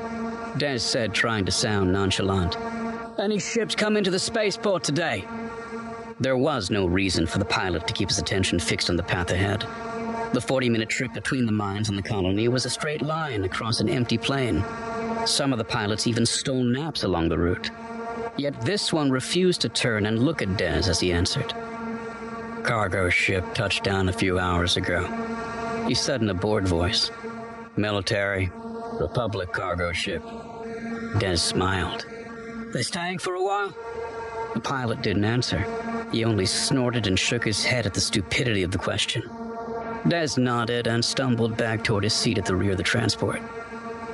Des 0.57 0.79
said, 0.79 1.13
trying 1.13 1.45
to 1.45 1.51
sound 1.51 1.93
nonchalant. 1.93 2.57
Any 3.19 3.37
ships 3.37 3.75
come 3.75 3.95
into 3.95 4.09
the 4.09 4.17
spaceport 4.17 4.83
today? 4.83 5.25
There 6.19 6.37
was 6.37 6.71
no 6.71 6.87
reason 6.87 7.27
for 7.27 7.37
the 7.37 7.45
pilot 7.45 7.85
to 7.85 7.93
keep 7.93 8.09
his 8.09 8.17
attention 8.17 8.57
fixed 8.57 8.89
on 8.89 8.95
the 8.95 9.03
path 9.03 9.29
ahead. 9.29 9.61
The 10.33 10.41
40 10.41 10.69
minute 10.69 10.89
trip 10.89 11.13
between 11.13 11.45
the 11.45 11.51
mines 11.51 11.89
and 11.89 11.97
the 11.97 12.01
colony 12.01 12.47
was 12.47 12.65
a 12.65 12.69
straight 12.69 13.03
line 13.03 13.43
across 13.43 13.79
an 13.79 13.89
empty 13.89 14.17
plain. 14.17 14.63
Some 15.27 15.53
of 15.53 15.59
the 15.59 15.65
pilots 15.65 16.07
even 16.07 16.25
stole 16.25 16.63
naps 16.63 17.03
along 17.03 17.29
the 17.29 17.37
route. 17.37 17.69
Yet 18.35 18.59
this 18.61 18.91
one 18.91 19.11
refused 19.11 19.61
to 19.61 19.69
turn 19.69 20.07
and 20.07 20.25
look 20.25 20.41
at 20.41 20.57
Des 20.57 20.89
as 20.89 20.99
he 20.99 21.13
answered. 21.13 21.53
Cargo 22.63 23.07
ship 23.09 23.53
touched 23.53 23.83
down 23.83 24.09
a 24.09 24.13
few 24.13 24.39
hours 24.39 24.77
ago. 24.77 25.05
He 25.87 25.93
said 25.93 26.23
in 26.23 26.29
a 26.29 26.33
bored 26.33 26.67
voice. 26.67 27.11
Military, 27.75 28.49
Republic 28.99 29.51
cargo 29.51 29.91
ship. 29.91 30.23
Des 31.19 31.37
smiled. 31.37 32.05
They 32.73 32.83
staying 32.83 33.19
for 33.19 33.33
a 33.33 33.43
while? 33.43 33.75
The 34.53 34.59
pilot 34.59 35.01
didn't 35.01 35.25
answer. 35.25 35.65
He 36.11 36.23
only 36.23 36.45
snorted 36.45 37.07
and 37.07 37.17
shook 37.17 37.43
his 37.43 37.63
head 37.63 37.85
at 37.85 37.93
the 37.93 38.01
stupidity 38.01 38.63
of 38.63 38.71
the 38.71 38.77
question. 38.77 39.23
Des 40.07 40.29
nodded 40.37 40.87
and 40.87 41.03
stumbled 41.03 41.57
back 41.57 41.83
toward 41.83 42.03
his 42.03 42.13
seat 42.13 42.37
at 42.37 42.45
the 42.45 42.55
rear 42.55 42.71
of 42.71 42.77
the 42.77 42.83
transport. 42.83 43.41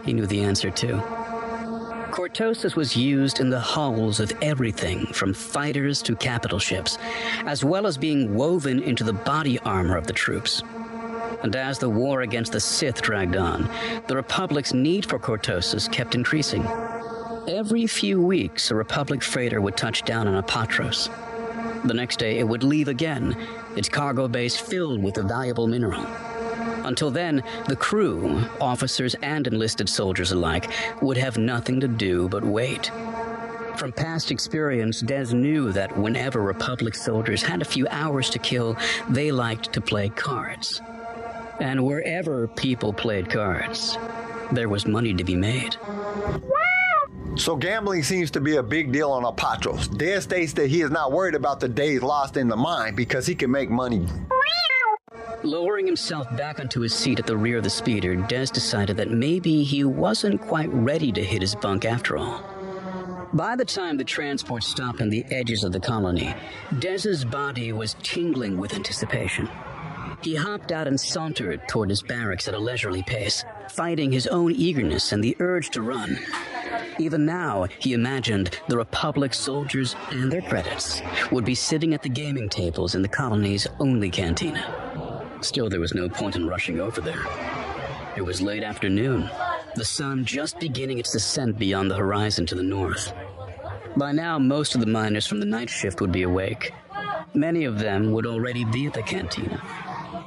He 0.05 0.13
knew 0.13 0.25
the 0.25 0.41
answer, 0.41 0.71
too. 0.71 1.01
Cortosis 2.11 2.75
was 2.75 2.95
used 2.95 3.39
in 3.39 3.49
the 3.49 3.59
hulls 3.59 4.19
of 4.19 4.31
everything 4.41 5.05
from 5.07 5.33
fighters 5.33 6.01
to 6.03 6.15
capital 6.15 6.59
ships, 6.59 6.97
as 7.45 7.63
well 7.63 7.85
as 7.85 7.97
being 7.97 8.35
woven 8.35 8.81
into 8.81 9.03
the 9.03 9.13
body 9.13 9.59
armor 9.59 9.97
of 9.97 10.07
the 10.07 10.13
troops. 10.13 10.63
And 11.43 11.55
as 11.55 11.79
the 11.79 11.89
war 11.89 12.21
against 12.21 12.51
the 12.51 12.59
Sith 12.59 13.01
dragged 13.01 13.35
on, 13.35 13.69
the 14.07 14.15
Republic's 14.15 14.73
need 14.73 15.05
for 15.05 15.19
Cortosis 15.19 15.91
kept 15.91 16.15
increasing. 16.15 16.65
Every 17.47 17.87
few 17.87 18.21
weeks, 18.21 18.71
a 18.71 18.75
Republic 18.75 19.23
freighter 19.23 19.61
would 19.61 19.77
touch 19.77 20.03
down 20.03 20.27
on 20.27 20.41
Apatros. 20.43 21.09
The 21.87 21.93
next 21.93 22.19
day, 22.19 22.39
it 22.39 22.47
would 22.47 22.63
leave 22.63 22.89
again, 22.89 23.37
its 23.75 23.87
cargo 23.87 24.27
base 24.27 24.57
filled 24.57 25.01
with 25.01 25.15
the 25.15 25.23
valuable 25.23 25.65
mineral. 25.65 26.05
Until 26.85 27.09
then, 27.09 27.41
the 27.67 27.75
crew, 27.75 28.43
officers 28.59 29.15
and 29.21 29.47
enlisted 29.47 29.87
soldiers 29.87 30.31
alike, 30.31 30.69
would 31.01 31.17
have 31.17 31.37
nothing 31.37 31.79
to 31.79 31.87
do 31.87 32.27
but 32.27 32.43
wait. 32.43 32.91
From 33.77 33.93
past 33.93 34.29
experience, 34.29 34.99
Des 34.99 35.33
knew 35.33 35.71
that 35.71 35.97
whenever 35.97 36.41
Republic 36.41 36.95
soldiers 36.95 37.41
had 37.41 37.61
a 37.61 37.65
few 37.65 37.87
hours 37.89 38.29
to 38.31 38.39
kill, 38.39 38.75
they 39.09 39.31
liked 39.31 39.71
to 39.71 39.79
play 39.79 40.09
cards. 40.09 40.81
And 41.59 41.85
wherever 41.85 42.47
people 42.47 42.93
played 42.93 43.29
cards, 43.29 43.97
there 44.51 44.69
was 44.69 44.85
money 44.85 45.13
to 45.13 45.23
be 45.23 45.35
made. 45.35 45.75
So 47.35 47.55
gambling 47.55 48.03
seems 48.03 48.31
to 48.31 48.41
be 48.41 48.55
a 48.55 48.63
big 48.63 48.91
deal 48.91 49.11
on 49.11 49.23
Apatros. 49.23 49.95
Des 49.97 50.21
states 50.21 50.53
that 50.53 50.67
he 50.67 50.81
is 50.81 50.91
not 50.91 51.11
worried 51.11 51.35
about 51.35 51.59
the 51.59 51.69
days 51.69 52.01
lost 52.01 52.37
in 52.37 52.47
the 52.47 52.55
mine 52.55 52.95
because 52.95 53.25
he 53.25 53.35
can 53.35 53.51
make 53.51 53.69
money. 53.69 54.07
Lowering 55.43 55.85
himself 55.85 56.27
back 56.35 56.59
onto 56.59 56.81
his 56.81 56.93
seat 56.93 57.19
at 57.19 57.25
the 57.25 57.37
rear 57.37 57.57
of 57.57 57.63
the 57.63 57.69
speeder, 57.69 58.15
Des 58.15 58.47
decided 58.47 58.97
that 58.97 59.09
maybe 59.09 59.63
he 59.63 59.85
wasn't 59.85 60.41
quite 60.41 60.69
ready 60.73 61.11
to 61.13 61.23
hit 61.23 61.41
his 61.41 61.55
bunk 61.55 61.85
after 61.85 62.17
all. 62.17 62.43
By 63.33 63.55
the 63.55 63.63
time 63.63 63.95
the 63.95 64.03
transport 64.03 64.63
stopped 64.63 65.01
on 65.01 65.09
the 65.09 65.23
edges 65.29 65.63
of 65.63 65.71
the 65.71 65.79
colony, 65.79 66.33
Des's 66.79 67.23
body 67.23 67.71
was 67.71 67.95
tingling 68.01 68.57
with 68.57 68.73
anticipation. 68.73 69.47
He 70.21 70.35
hopped 70.35 70.71
out 70.71 70.87
and 70.87 70.99
sauntered 70.99 71.67
toward 71.67 71.89
his 71.89 72.01
barracks 72.01 72.47
at 72.47 72.53
a 72.53 72.59
leisurely 72.59 73.03
pace, 73.03 73.45
fighting 73.69 74.11
his 74.11 74.27
own 74.27 74.51
eagerness 74.51 75.11
and 75.11 75.23
the 75.23 75.35
urge 75.39 75.69
to 75.71 75.81
run. 75.81 76.19
Even 76.99 77.25
now, 77.25 77.67
he 77.79 77.93
imagined 77.93 78.59
the 78.67 78.77
Republic 78.77 79.33
soldiers 79.33 79.95
and 80.11 80.29
their 80.29 80.41
credits 80.41 81.01
would 81.31 81.45
be 81.45 81.55
sitting 81.55 81.93
at 81.93 82.01
the 82.01 82.09
gaming 82.09 82.49
tables 82.49 82.95
in 82.95 83.01
the 83.01 83.07
colony's 83.07 83.65
only 83.79 84.09
cantina. 84.09 85.29
Still, 85.41 85.69
there 85.69 85.79
was 85.79 85.93
no 85.93 86.09
point 86.09 86.35
in 86.35 86.47
rushing 86.47 86.81
over 86.81 86.99
there. 86.99 87.23
It 88.17 88.21
was 88.21 88.41
late 88.41 88.63
afternoon, 88.63 89.29
the 89.75 89.85
sun 89.85 90.25
just 90.25 90.59
beginning 90.59 90.99
its 90.99 91.13
descent 91.13 91.57
beyond 91.57 91.89
the 91.89 91.95
horizon 91.95 92.45
to 92.47 92.55
the 92.55 92.63
north. 92.63 93.13
By 93.95 94.11
now, 94.11 94.37
most 94.37 94.75
of 94.75 94.81
the 94.81 94.87
miners 94.87 95.25
from 95.25 95.39
the 95.39 95.45
night 95.45 95.69
shift 95.69 96.01
would 96.01 96.11
be 96.11 96.23
awake. 96.23 96.73
Many 97.33 97.63
of 97.63 97.79
them 97.79 98.11
would 98.11 98.25
already 98.25 98.65
be 98.65 98.87
at 98.87 98.93
the 98.93 99.01
cantina, 99.01 99.61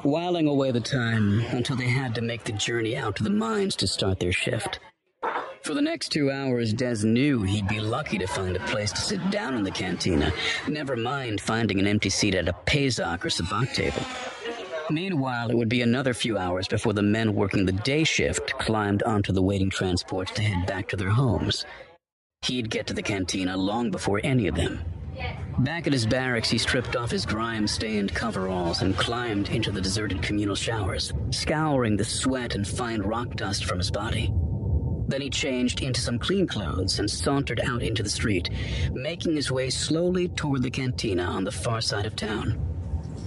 whiling 0.03 0.47
away 0.47 0.71
the 0.71 0.81
time 0.81 1.41
until 1.51 1.77
they 1.77 1.89
had 1.89 2.15
to 2.15 2.23
make 2.23 2.45
the 2.45 2.53
journey 2.53 2.97
out 2.97 3.17
to 3.17 3.23
the 3.23 3.31
mines 3.31 3.77
to 3.77 3.87
start 3.87 4.21
their 4.21 4.33
shift. 4.33 4.79
For 5.62 5.75
the 5.75 5.83
next 5.83 6.09
two 6.09 6.31
hours, 6.31 6.73
Des 6.73 7.07
knew 7.07 7.43
he'd 7.43 7.69
be 7.69 7.79
lucky 7.79 8.19
to 8.19 8.27
find 8.27 8.57
a 8.57 8.67
place 8.67 8.91
to 8.93 9.01
sit 9.01 9.31
down 9.31 9.55
in 9.55 9.62
the 9.62 9.71
cantina, 9.71 10.33
never 10.67 10.97
mind 10.97 11.41
finding 11.41 11.79
an 11.79 11.87
empty 11.87 12.11
seat 12.11 12.35
at 12.35 12.49
a 12.49 12.53
Pazaak 12.53 13.25
or 13.25 13.29
Sabacc 13.29 13.73
table. 13.73 14.03
Meanwhile, 14.91 15.51
it 15.51 15.57
would 15.57 15.69
be 15.69 15.83
another 15.83 16.15
few 16.15 16.37
hours 16.37 16.67
before 16.67 16.93
the 16.93 17.03
men 17.03 17.35
working 17.35 17.65
the 17.65 17.73
day 17.73 18.03
shift 18.03 18.59
climbed 18.59 19.05
onto 19.05 19.33
the 19.33 19.43
waiting 19.43 19.71
transports 19.71 20.33
to 20.33 20.43
head 20.43 20.67
back 20.67 20.89
to 20.89 20.97
their 20.97 21.11
homes. 21.11 21.65
He'd 22.43 22.69
get 22.69 22.89
to 22.89 22.95
the 22.95 23.03
cantina 23.03 23.57
long 23.57 23.93
before 23.93 24.21
any 24.25 24.49
of 24.49 24.57
them. 24.57 24.81
Back 25.59 25.87
at 25.87 25.92
his 25.92 26.07
barracks, 26.07 26.50
he 26.50 26.59
stripped 26.59 26.97
off 26.97 27.11
his 27.11 27.26
grime 27.26 27.66
stained 27.66 28.14
coveralls 28.14 28.83
and 28.83 28.97
climbed 28.97 29.50
into 29.50 29.71
the 29.71 29.81
deserted 29.81 30.23
communal 30.23 30.54
showers, 30.54 31.12
scouring 31.31 31.97
the 31.97 32.04
sweat 32.04 32.54
and 32.54 32.66
fine 32.66 33.00
rock 33.02 33.37
dust 33.37 33.64
from 33.64 33.78
his 33.78 33.90
body. 33.90 34.33
Then 35.09 35.21
he 35.21 35.31
changed 35.31 35.83
into 35.83 36.00
some 36.00 36.19
clean 36.19 36.47
clothes 36.47 36.99
and 36.99 37.11
sauntered 37.11 37.61
out 37.61 37.83
into 37.83 38.02
the 38.02 38.09
street, 38.09 38.49
making 38.92 39.37
his 39.37 39.50
way 39.50 39.69
slowly 39.69 40.28
toward 40.28 40.62
the 40.62 40.71
cantina 40.71 41.25
on 41.25 41.45
the 41.45 41.52
far 41.52 41.81
side 41.81 42.07
of 42.07 42.16
town. 42.16 42.59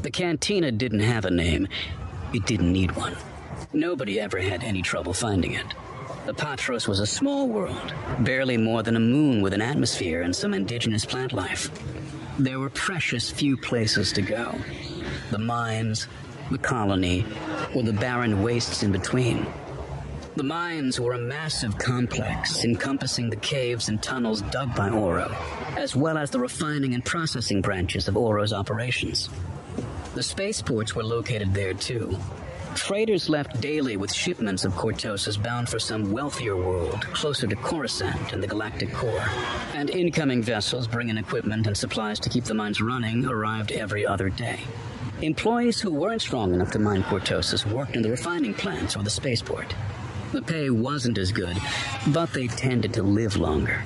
The 0.01 0.10
cantina 0.12 0.72
didn't 0.72 1.01
have 1.01 1.25
a 1.25 1.32
name. 1.32 1.68
It 2.34 2.46
didn't 2.46 2.74
need 2.74 2.96
one. 2.96 3.15
Nobody 3.72 4.20
ever 4.20 4.39
had 4.39 4.63
any 4.63 4.82
trouble 4.82 5.13
finding 5.13 5.54
it. 5.54 5.65
Apatros 6.25 6.88
was 6.88 7.00
a 7.00 7.05
small 7.05 7.48
world, 7.48 7.94
barely 8.22 8.58
more 8.58 8.82
than 8.82 8.96
a 8.96 9.00
moon 9.00 9.44
with 9.44 9.53
an 9.53 9.62
atmosphere 9.62 10.24
and 10.24 10.36
some 10.36 10.55
indigenous 10.55 11.05
plant 11.05 11.34
life. 11.34 11.70
There 12.39 12.60
were 12.60 12.72
precious 12.72 13.29
few 13.29 13.55
places 13.55 14.12
to 14.13 14.24
go. 14.24 14.55
The 15.29 15.38
mines, 15.38 16.08
the 16.50 16.58
colony, 16.58 17.25
or 17.75 17.84
the 17.84 17.94
barren 17.94 18.41
wastes 18.41 18.82
in 18.82 18.91
between. 18.91 19.46
The 20.36 20.44
mines 20.44 21.00
were 21.00 21.13
a 21.13 21.20
massive 21.20 21.77
complex 21.77 22.65
encompassing 22.65 23.29
the 23.29 23.36
caves 23.36 23.88
and 23.88 24.01
tunnels 24.01 24.41
dug 24.41 24.75
by 24.75 24.89
Oro, 24.89 25.32
as 25.77 25.96
well 25.96 26.17
as 26.17 26.32
the 26.32 26.39
refining 26.39 26.96
and 26.96 27.05
processing 27.05 27.62
branches 27.62 28.08
of 28.08 28.17
Oro's 28.17 28.51
operations. 28.51 29.29
The 30.15 30.24
spaceports 30.24 30.96
were 30.96 31.03
located 31.03 31.53
there 31.53 31.75
too. 31.75 32.17
Freighters 32.75 33.29
left 33.29 33.62
daily 33.62 33.98
with 33.98 34.13
shipments 34.13 34.65
of 34.65 34.74
Cortosis 34.74 35.41
bound 35.41 35.70
for 35.70 35.79
some 35.79 36.12
wealthier 36.12 36.55
world 36.55 37.01
closer 37.13 37.48
to 37.48 37.55
Coruscant 37.55 38.34
and 38.34 38.44
the 38.44 38.48
galactic 38.48 38.94
core. 38.94 39.25
And 39.74 39.89
incoming 39.89 40.44
vessels 40.44 40.88
bringing 40.88 41.17
equipment 41.17 41.67
and 41.67 41.75
supplies 41.75 42.20
to 42.20 42.29
keep 42.29 42.44
the 42.44 42.53
mines 42.53 42.82
running 42.82 43.25
arrived 43.25 43.72
every 43.72 44.05
other 44.05 44.29
day. 44.29 44.60
Employees 45.22 45.79
who 45.79 45.94
weren't 45.94 46.22
strong 46.22 46.53
enough 46.53 46.72
to 46.72 46.79
mine 46.79 47.03
Cortosis 47.03 47.65
worked 47.65 47.96
in 47.96 48.01
the 48.01 48.12
refining 48.12 48.53
plants 48.53 48.96
or 48.96 49.03
the 49.03 49.10
spaceport. 49.10 49.74
The 50.32 50.41
pay 50.41 50.70
wasn't 50.70 51.17
as 51.17 51.32
good, 51.32 51.58
but 52.08 52.34
they 52.34 52.48
tended 52.48 52.94
to 52.96 53.03
live 53.03 53.38
longer. 53.38 53.84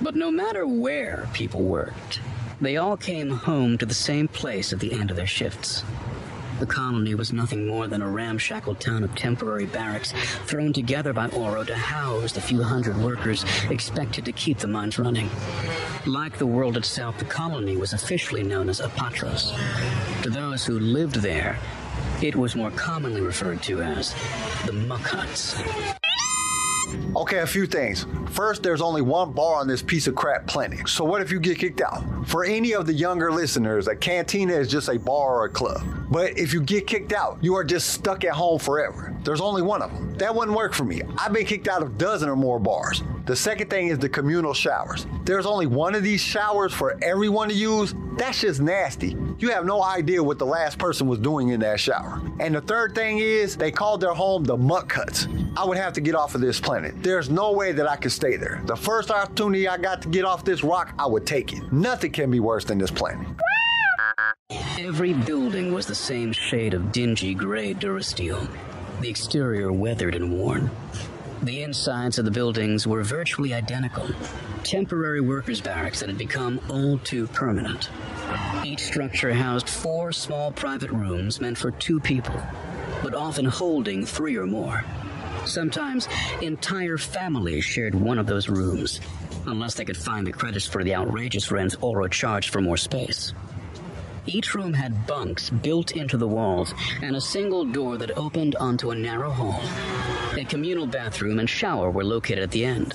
But 0.00 0.14
no 0.14 0.30
matter 0.30 0.66
where 0.66 1.28
people 1.32 1.62
worked, 1.62 2.20
they 2.60 2.76
all 2.76 2.96
came 2.96 3.30
home 3.30 3.78
to 3.78 3.86
the 3.86 3.94
same 3.94 4.28
place 4.28 4.72
at 4.72 4.80
the 4.80 4.92
end 4.92 5.10
of 5.10 5.16
their 5.16 5.26
shifts. 5.26 5.82
The 6.64 6.72
colony 6.72 7.14
was 7.14 7.30
nothing 7.30 7.66
more 7.66 7.88
than 7.88 8.00
a 8.00 8.08
ramshackle 8.08 8.76
town 8.76 9.04
of 9.04 9.14
temporary 9.14 9.66
barracks 9.66 10.12
thrown 10.46 10.72
together 10.72 11.12
by 11.12 11.28
Oro 11.28 11.62
to 11.62 11.76
house 11.76 12.32
the 12.32 12.40
few 12.40 12.62
hundred 12.62 12.96
workers 12.96 13.44
expected 13.68 14.24
to 14.24 14.32
keep 14.32 14.56
the 14.56 14.66
mines 14.66 14.98
running. 14.98 15.28
Like 16.06 16.38
the 16.38 16.46
world 16.46 16.78
itself, 16.78 17.18
the 17.18 17.26
colony 17.26 17.76
was 17.76 17.92
officially 17.92 18.42
known 18.42 18.70
as 18.70 18.80
Apatros. 18.80 19.52
To 20.22 20.30
those 20.30 20.64
who 20.64 20.78
lived 20.78 21.16
there, 21.16 21.58
it 22.22 22.34
was 22.34 22.56
more 22.56 22.70
commonly 22.70 23.20
referred 23.20 23.62
to 23.64 23.82
as 23.82 24.14
the 24.64 24.72
muck 24.72 25.02
huts. 25.02 25.60
Okay, 27.16 27.38
a 27.38 27.46
few 27.46 27.66
things. 27.66 28.06
First, 28.30 28.62
there's 28.62 28.80
only 28.80 29.02
one 29.02 29.32
bar 29.32 29.56
on 29.56 29.68
this 29.68 29.82
piece 29.82 30.06
of 30.06 30.14
crap 30.14 30.46
planet. 30.46 30.88
So 30.88 31.04
what 31.04 31.22
if 31.22 31.30
you 31.30 31.38
get 31.38 31.58
kicked 31.58 31.80
out? 31.80 32.04
For 32.26 32.44
any 32.44 32.74
of 32.74 32.86
the 32.86 32.92
younger 32.92 33.30
listeners, 33.30 33.86
a 33.86 33.94
cantina 33.94 34.54
is 34.54 34.68
just 34.68 34.88
a 34.88 34.98
bar 34.98 35.36
or 35.36 35.44
a 35.44 35.48
club. 35.48 35.82
But 36.10 36.36
if 36.38 36.52
you 36.52 36.60
get 36.60 36.86
kicked 36.86 37.12
out, 37.12 37.38
you 37.40 37.54
are 37.54 37.64
just 37.64 37.90
stuck 37.90 38.24
at 38.24 38.32
home 38.32 38.58
forever. 38.58 39.14
There's 39.24 39.40
only 39.40 39.62
one 39.62 39.82
of 39.82 39.92
them. 39.92 40.16
That 40.18 40.34
wouldn't 40.34 40.56
work 40.56 40.74
for 40.74 40.84
me. 40.84 41.02
I've 41.18 41.32
been 41.32 41.46
kicked 41.46 41.68
out 41.68 41.82
of 41.82 41.94
a 41.94 41.98
dozen 41.98 42.28
or 42.28 42.36
more 42.36 42.58
bars. 42.58 43.02
The 43.26 43.34
second 43.34 43.70
thing 43.70 43.88
is 43.88 43.98
the 43.98 44.08
communal 44.08 44.52
showers. 44.52 45.06
There's 45.24 45.46
only 45.46 45.66
one 45.66 45.94
of 45.94 46.02
these 46.02 46.20
showers 46.20 46.74
for 46.74 47.02
everyone 47.02 47.48
to 47.48 47.54
use. 47.54 47.94
That's 48.18 48.42
just 48.42 48.60
nasty. 48.60 49.16
You 49.38 49.48
have 49.48 49.64
no 49.64 49.82
idea 49.82 50.22
what 50.22 50.38
the 50.38 50.44
last 50.44 50.78
person 50.78 51.06
was 51.06 51.18
doing 51.18 51.48
in 51.48 51.60
that 51.60 51.80
shower. 51.80 52.20
And 52.38 52.54
the 52.54 52.60
third 52.60 52.94
thing 52.94 53.20
is 53.20 53.56
they 53.56 53.70
called 53.70 54.02
their 54.02 54.12
home 54.12 54.44
the 54.44 54.58
muck 54.58 54.92
huts. 54.92 55.26
I 55.56 55.64
would 55.64 55.78
have 55.78 55.94
to 55.94 56.02
get 56.02 56.14
off 56.14 56.34
of 56.34 56.42
this 56.42 56.60
planet. 56.60 57.02
There's 57.02 57.30
no 57.30 57.52
way 57.52 57.72
that 57.72 57.88
I 57.88 57.96
could 57.96 58.12
stay 58.12 58.36
there. 58.36 58.60
The 58.66 58.76
first 58.76 59.10
opportunity 59.10 59.68
I 59.68 59.78
got 59.78 60.02
to 60.02 60.08
get 60.08 60.26
off 60.26 60.44
this 60.44 60.62
rock, 60.62 60.92
I 60.98 61.06
would 61.06 61.26
take 61.26 61.54
it. 61.54 61.72
Nothing 61.72 62.12
can 62.12 62.30
be 62.30 62.40
worse 62.40 62.66
than 62.66 62.76
this 62.76 62.90
planet. 62.90 63.26
Every 64.78 65.14
building 65.14 65.72
was 65.72 65.86
the 65.86 65.94
same 65.94 66.30
shade 66.32 66.74
of 66.74 66.92
dingy 66.92 67.32
gray 67.32 67.72
durasteel, 67.72 68.46
the 69.00 69.08
exterior 69.08 69.72
weathered 69.72 70.14
and 70.14 70.38
worn. 70.38 70.70
The 71.44 71.62
insides 71.62 72.18
of 72.18 72.24
the 72.24 72.30
buildings 72.30 72.86
were 72.86 73.02
virtually 73.02 73.52
identical, 73.52 74.08
temporary 74.62 75.20
workers' 75.20 75.60
barracks 75.60 76.00
that 76.00 76.08
had 76.08 76.16
become 76.16 76.58
all 76.70 76.96
too 76.96 77.26
permanent. 77.26 77.90
Each 78.64 78.82
structure 78.82 79.34
housed 79.34 79.68
four 79.68 80.10
small 80.10 80.52
private 80.52 80.90
rooms 80.90 81.42
meant 81.42 81.58
for 81.58 81.70
two 81.70 82.00
people, 82.00 82.40
but 83.02 83.14
often 83.14 83.44
holding 83.44 84.06
three 84.06 84.38
or 84.38 84.46
more. 84.46 84.86
Sometimes 85.44 86.08
entire 86.40 86.96
families 86.96 87.62
shared 87.62 87.94
one 87.94 88.18
of 88.18 88.26
those 88.26 88.48
rooms, 88.48 89.00
unless 89.44 89.74
they 89.74 89.84
could 89.84 89.98
find 89.98 90.26
the 90.26 90.32
credits 90.32 90.66
for 90.66 90.82
the 90.82 90.94
outrageous 90.94 91.50
rents 91.50 91.76
Oro 91.82 92.08
charged 92.08 92.48
for 92.48 92.62
more 92.62 92.78
space. 92.78 93.34
Each 94.26 94.54
room 94.54 94.72
had 94.72 95.06
bunks 95.06 95.50
built 95.50 95.92
into 95.92 96.16
the 96.16 96.28
walls 96.28 96.72
and 97.02 97.14
a 97.14 97.20
single 97.20 97.64
door 97.64 97.98
that 97.98 98.16
opened 98.16 98.56
onto 98.56 98.90
a 98.90 98.94
narrow 98.94 99.30
hall. 99.30 99.60
A 100.38 100.44
communal 100.44 100.86
bathroom 100.86 101.38
and 101.38 101.48
shower 101.48 101.90
were 101.90 102.04
located 102.04 102.38
at 102.38 102.50
the 102.50 102.64
end. 102.64 102.94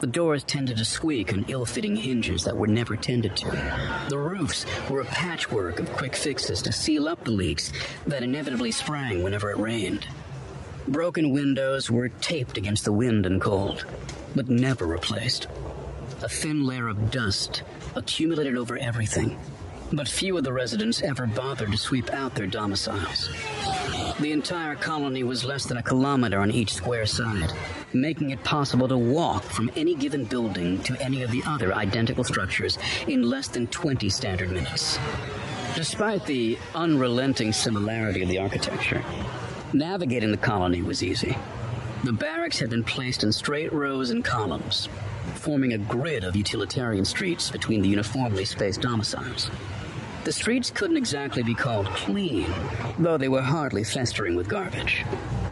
The 0.00 0.06
doors 0.06 0.44
tended 0.44 0.76
to 0.76 0.84
squeak 0.84 1.32
on 1.32 1.44
ill 1.48 1.66
fitting 1.66 1.96
hinges 1.96 2.44
that 2.44 2.56
were 2.56 2.68
never 2.68 2.94
tended 2.94 3.36
to. 3.38 4.06
The 4.08 4.18
roofs 4.18 4.64
were 4.88 5.00
a 5.00 5.04
patchwork 5.04 5.80
of 5.80 5.92
quick 5.92 6.14
fixes 6.14 6.62
to 6.62 6.72
seal 6.72 7.08
up 7.08 7.24
the 7.24 7.32
leaks 7.32 7.72
that 8.06 8.22
inevitably 8.22 8.70
sprang 8.70 9.24
whenever 9.24 9.50
it 9.50 9.58
rained. 9.58 10.06
Broken 10.86 11.30
windows 11.32 11.90
were 11.90 12.10
taped 12.10 12.56
against 12.56 12.84
the 12.84 12.92
wind 12.92 13.26
and 13.26 13.40
cold, 13.40 13.84
but 14.36 14.48
never 14.48 14.86
replaced. 14.86 15.48
A 16.22 16.28
thin 16.28 16.64
layer 16.64 16.86
of 16.86 17.10
dust 17.10 17.64
accumulated 17.96 18.56
over 18.56 18.78
everything, 18.78 19.36
but 19.92 20.08
few 20.08 20.36
of 20.36 20.44
the 20.44 20.52
residents 20.52 21.02
ever 21.02 21.26
bothered 21.26 21.70
to 21.72 21.78
sweep 21.78 22.10
out 22.12 22.34
their 22.34 22.46
domiciles. 22.46 23.30
The 24.20 24.32
entire 24.32 24.74
colony 24.74 25.22
was 25.22 25.44
less 25.44 25.64
than 25.64 25.76
a 25.76 25.82
kilometer 25.82 26.40
on 26.40 26.50
each 26.50 26.74
square 26.74 27.06
side, 27.06 27.52
making 27.92 28.30
it 28.30 28.42
possible 28.44 28.88
to 28.88 28.98
walk 28.98 29.44
from 29.44 29.70
any 29.76 29.94
given 29.94 30.24
building 30.24 30.82
to 30.82 31.00
any 31.00 31.22
of 31.22 31.30
the 31.30 31.42
other 31.46 31.74
identical 31.74 32.24
structures 32.24 32.78
in 33.06 33.22
less 33.22 33.48
than 33.48 33.66
20 33.68 34.08
standard 34.10 34.50
minutes. 34.50 34.98
Despite 35.74 36.26
the 36.26 36.58
unrelenting 36.74 37.52
similarity 37.52 38.22
of 38.22 38.28
the 38.28 38.38
architecture, 38.38 39.04
navigating 39.72 40.32
the 40.32 40.36
colony 40.36 40.82
was 40.82 41.02
easy. 41.02 41.36
The 42.04 42.12
barracks 42.12 42.58
had 42.58 42.70
been 42.70 42.84
placed 42.84 43.22
in 43.22 43.32
straight 43.32 43.72
rows 43.72 44.10
and 44.10 44.24
columns, 44.24 44.88
forming 45.34 45.72
a 45.72 45.78
grid 45.78 46.24
of 46.24 46.36
utilitarian 46.36 47.04
streets 47.04 47.50
between 47.50 47.82
the 47.82 47.88
uniformly 47.88 48.44
spaced 48.44 48.80
domiciles. 48.80 49.50
The 50.24 50.32
streets 50.32 50.70
couldn't 50.70 50.96
exactly 50.96 51.42
be 51.42 51.54
called 51.54 51.86
clean, 51.86 52.52
though 52.98 53.16
they 53.16 53.28
were 53.28 53.42
hardly 53.42 53.84
festering 53.84 54.34
with 54.34 54.48
garbage. 54.48 55.04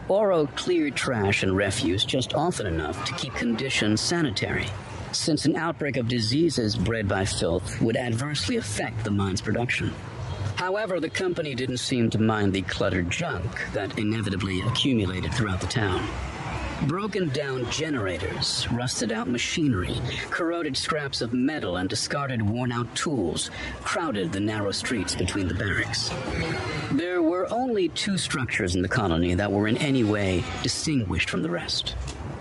Oro 0.07 0.45
cleared 0.55 0.95
trash 0.95 1.43
and 1.43 1.55
refuse 1.55 2.05
just 2.05 2.33
often 2.35 2.67
enough 2.67 3.03
to 3.05 3.13
keep 3.13 3.33
conditions 3.33 4.01
sanitary, 4.01 4.67
since 5.11 5.45
an 5.45 5.55
outbreak 5.55 5.97
of 5.97 6.07
diseases 6.07 6.75
bred 6.75 7.07
by 7.07 7.25
filth 7.25 7.81
would 7.81 7.97
adversely 7.97 8.57
affect 8.57 9.03
the 9.03 9.11
mine's 9.11 9.41
production. 9.41 9.93
However, 10.55 10.99
the 10.99 11.09
company 11.09 11.55
didn't 11.55 11.77
seem 11.77 12.09
to 12.11 12.19
mind 12.19 12.53
the 12.53 12.61
cluttered 12.63 13.09
junk 13.09 13.45
that 13.73 13.97
inevitably 13.97 14.61
accumulated 14.61 15.33
throughout 15.33 15.61
the 15.61 15.67
town. 15.67 16.07
Broken 16.85 17.29
down 17.29 17.69
generators, 17.71 18.67
rusted 18.71 19.11
out 19.11 19.27
machinery, 19.27 19.99
corroded 20.29 20.77
scraps 20.77 21.21
of 21.21 21.33
metal, 21.33 21.77
and 21.77 21.89
discarded 21.89 22.41
worn 22.41 22.71
out 22.71 22.93
tools 22.95 23.49
crowded 23.83 24.31
the 24.31 24.39
narrow 24.39 24.71
streets 24.71 25.15
between 25.15 25.47
the 25.47 25.55
barracks. 25.55 26.11
There 26.91 27.23
were 27.23 27.51
only 27.51 27.89
two 27.89 28.17
structures 28.17 28.75
in 28.75 28.83
the 28.83 28.87
colony 28.87 29.33
that 29.33 29.51
were 29.51 29.67
in 29.67 29.77
any 29.77 30.03
way 30.03 30.43
distinguished 30.61 31.29
from 31.29 31.41
the 31.41 31.49
rest. 31.49 31.95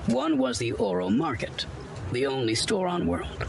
One 0.07 0.37
was 0.37 0.59
the 0.59 0.73
Oro 0.73 1.09
Market, 1.09 1.65
the 2.13 2.27
only 2.27 2.55
store 2.55 2.87
on 2.87 3.07
world. 3.07 3.47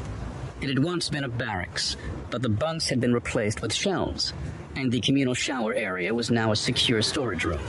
It 0.62 0.70
had 0.70 0.84
once 0.84 1.10
been 1.10 1.26
a 1.26 1.30
barracks, 1.30 1.98
but 2.32 2.42
the 2.42 2.50
bunks 2.50 2.90
had 2.90 3.02
been 3.02 3.14
replaced 3.14 3.62
with 3.62 3.74
shelves, 3.74 4.34
and 4.76 4.92
the 4.92 5.02
communal 5.02 5.34
shower 5.34 5.74
area 5.74 6.14
was 6.14 6.32
now 6.32 6.52
a 6.52 6.56
secure 6.56 7.02
storage 7.02 7.44
room. 7.44 7.60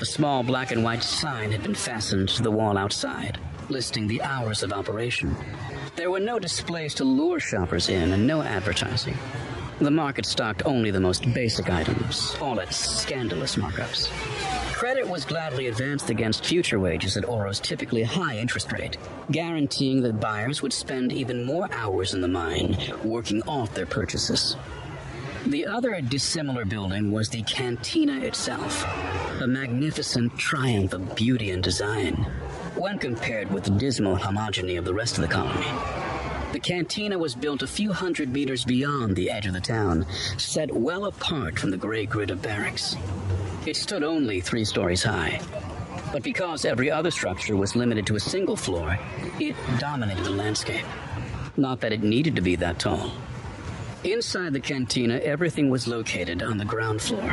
A 0.00 0.04
small 0.04 0.42
black 0.42 0.72
and 0.72 0.82
white 0.82 1.02
sign 1.02 1.52
had 1.52 1.62
been 1.62 1.74
fastened 1.74 2.28
to 2.30 2.42
the 2.42 2.50
wall 2.50 2.76
outside, 2.76 3.38
listing 3.68 4.08
the 4.08 4.20
hours 4.22 4.62
of 4.62 4.72
operation. 4.72 5.34
There 5.94 6.10
were 6.10 6.20
no 6.20 6.38
displays 6.38 6.94
to 6.94 7.04
lure 7.04 7.38
shoppers 7.38 7.88
in 7.88 8.12
and 8.12 8.26
no 8.26 8.42
advertising. 8.42 9.16
The 9.80 9.90
market 9.90 10.26
stocked 10.26 10.62
only 10.66 10.90
the 10.90 11.00
most 11.00 11.32
basic 11.32 11.70
items, 11.70 12.36
all 12.40 12.60
at 12.60 12.74
scandalous 12.74 13.56
markups. 13.56 14.08
Credit 14.72 15.08
was 15.08 15.24
gladly 15.24 15.68
advanced 15.68 16.10
against 16.10 16.44
future 16.44 16.80
wages 16.80 17.16
at 17.16 17.28
Oro's 17.28 17.60
typically 17.60 18.02
high 18.02 18.36
interest 18.36 18.72
rate, 18.72 18.98
guaranteeing 19.30 20.02
that 20.02 20.20
buyers 20.20 20.60
would 20.60 20.72
spend 20.72 21.12
even 21.12 21.44
more 21.44 21.68
hours 21.72 22.14
in 22.14 22.20
the 22.20 22.28
mine 22.28 22.76
working 23.04 23.42
off 23.42 23.72
their 23.74 23.86
purchases. 23.86 24.56
The 25.46 25.66
other 25.66 26.00
dissimilar 26.00 26.64
building 26.64 27.12
was 27.12 27.28
the 27.28 27.42
cantina 27.42 28.18
itself, 28.20 28.82
a 29.42 29.46
magnificent 29.46 30.38
triumph 30.38 30.94
of 30.94 31.14
beauty 31.14 31.50
and 31.50 31.62
design, 31.62 32.14
when 32.76 32.98
compared 32.98 33.50
with 33.50 33.64
the 33.64 33.72
dismal 33.72 34.16
homogeny 34.16 34.78
of 34.78 34.86
the 34.86 34.94
rest 34.94 35.18
of 35.18 35.22
the 35.22 35.28
colony. 35.28 35.66
The 36.52 36.60
cantina 36.60 37.18
was 37.18 37.34
built 37.34 37.62
a 37.62 37.66
few 37.66 37.92
hundred 37.92 38.32
meters 38.32 38.64
beyond 38.64 39.16
the 39.16 39.30
edge 39.30 39.44
of 39.46 39.52
the 39.52 39.60
town, 39.60 40.06
set 40.38 40.74
well 40.74 41.04
apart 41.04 41.58
from 41.58 41.70
the 41.70 41.76
gray 41.76 42.06
grid 42.06 42.30
of 42.30 42.40
barracks. 42.40 42.96
It 43.66 43.76
stood 43.76 44.02
only 44.02 44.40
three 44.40 44.64
stories 44.64 45.02
high, 45.02 45.42
but 46.10 46.22
because 46.22 46.64
every 46.64 46.90
other 46.90 47.10
structure 47.10 47.54
was 47.54 47.76
limited 47.76 48.06
to 48.06 48.16
a 48.16 48.20
single 48.20 48.56
floor, 48.56 48.98
it 49.38 49.56
dominated 49.78 50.24
the 50.24 50.30
landscape. 50.30 50.86
Not 51.58 51.82
that 51.82 51.92
it 51.92 52.02
needed 52.02 52.34
to 52.36 52.42
be 52.42 52.56
that 52.56 52.78
tall. 52.78 53.12
Inside 54.04 54.52
the 54.52 54.60
cantina, 54.60 55.16
everything 55.16 55.70
was 55.70 55.88
located 55.88 56.42
on 56.42 56.58
the 56.58 56.64
ground 56.66 57.00
floor. 57.00 57.32